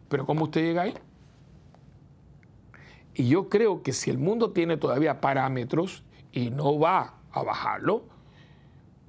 [0.08, 0.94] Pero ¿cómo usted llega ahí?
[3.14, 8.04] Y yo creo que si el mundo tiene todavía parámetros y no va a bajarlo,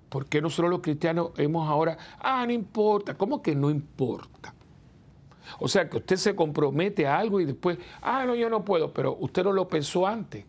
[0.09, 3.15] ¿por qué nosotros los cristianos hemos ahora, ah, no importa?
[3.15, 4.53] ¿Cómo que no importa?
[5.59, 8.93] O sea, que usted se compromete a algo y después, ah, no, yo no puedo,
[8.93, 10.45] pero usted no lo pensó antes.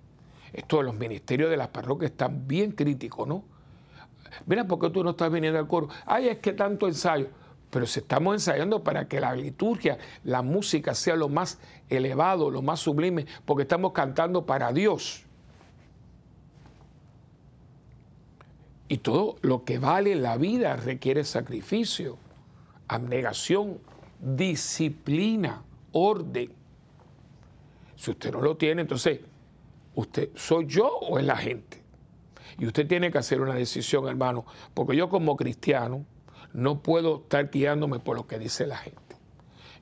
[0.53, 3.45] Esto de los ministerios de las parroquias están bien críticos, ¿no?
[4.47, 5.89] Mira, ¿por qué tú no estás viniendo al coro?
[6.07, 7.29] Ay, es que tanto ensayo.
[7.71, 12.63] Pero si estamos ensayando para que la liturgia, la música sea lo más elevado, lo
[12.63, 15.25] más sublime, porque estamos cantando para Dios.
[18.89, 22.19] Y todo lo que vale la vida requiere sacrificio,
[22.89, 23.79] abnegación,
[24.21, 25.63] disciplina,
[25.93, 26.53] orden.
[27.97, 29.21] Si usted no lo tiene, entonces,
[29.95, 31.83] ¿usted soy yo o es la gente?
[32.59, 34.45] Y usted tiene que hacer una decisión, hermano,
[34.75, 36.05] porque yo como cristiano
[36.53, 39.01] no puedo estar guiándome por lo que dice la gente.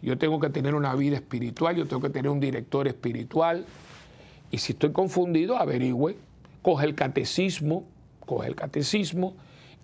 [0.00, 3.64] Yo tengo que tener una vida espiritual, yo tengo que tener un director espiritual.
[4.50, 6.16] Y si estoy confundido, averigüe,
[6.62, 7.84] coge el catecismo,
[8.24, 9.34] coge el catecismo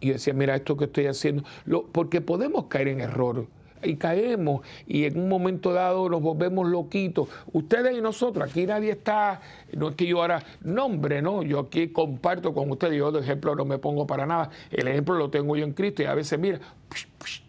[0.00, 1.44] y decía, mira, esto que estoy haciendo,
[1.92, 3.48] porque podemos caer en error
[3.84, 7.28] y caemos y en un momento dado nos volvemos loquitos.
[7.52, 9.40] Ustedes y nosotros, aquí nadie está,
[9.72, 11.42] no es que yo ahora nombre, ¿no?
[11.42, 15.14] Yo aquí comparto con ustedes, yo de ejemplo no me pongo para nada, el ejemplo
[15.14, 16.60] lo tengo yo en Cristo y a veces, mira,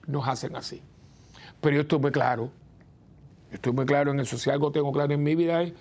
[0.07, 0.81] nos hacen así.
[1.61, 2.49] Pero yo estoy muy claro,
[3.51, 5.73] estoy muy claro en eso, si algo tengo claro en mi vida es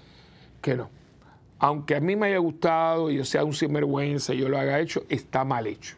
[0.61, 0.91] que no.
[1.59, 5.45] Aunque a mí me haya gustado yo sea un sinvergüenza yo lo haya hecho, está
[5.45, 5.97] mal hecho.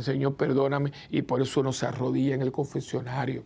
[0.00, 0.92] Señor, perdóname.
[1.10, 3.44] Y por eso uno se arrodilla en el confesionario.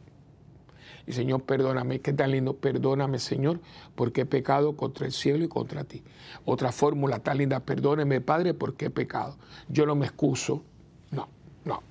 [1.06, 2.00] Y Señor, perdóname.
[2.00, 2.54] Qué tan lindo.
[2.54, 3.60] Perdóname, Señor,
[3.94, 6.02] porque he pecado contra el cielo y contra ti.
[6.44, 7.60] Otra fórmula tan linda.
[7.60, 9.36] Perdóneme, Padre, porque he pecado.
[9.68, 10.62] Yo no me excuso.
[11.10, 11.28] No,
[11.64, 11.82] no.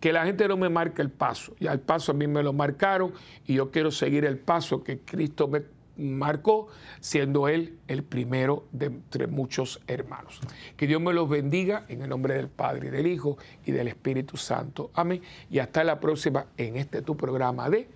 [0.01, 2.53] Que la gente no me marque el paso, ya el paso a mí me lo
[2.53, 3.13] marcaron
[3.47, 5.63] y yo quiero seguir el paso que Cristo me
[5.97, 6.69] marcó,
[7.01, 10.41] siendo él el primero de entre muchos hermanos.
[10.77, 13.89] Que Dios me los bendiga en el nombre del Padre y del Hijo y del
[13.89, 14.91] Espíritu Santo.
[14.95, 15.23] Amén.
[15.51, 17.89] Y hasta la próxima en este tu programa de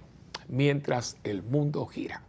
[0.49, 2.25] Mientras el mundo gira.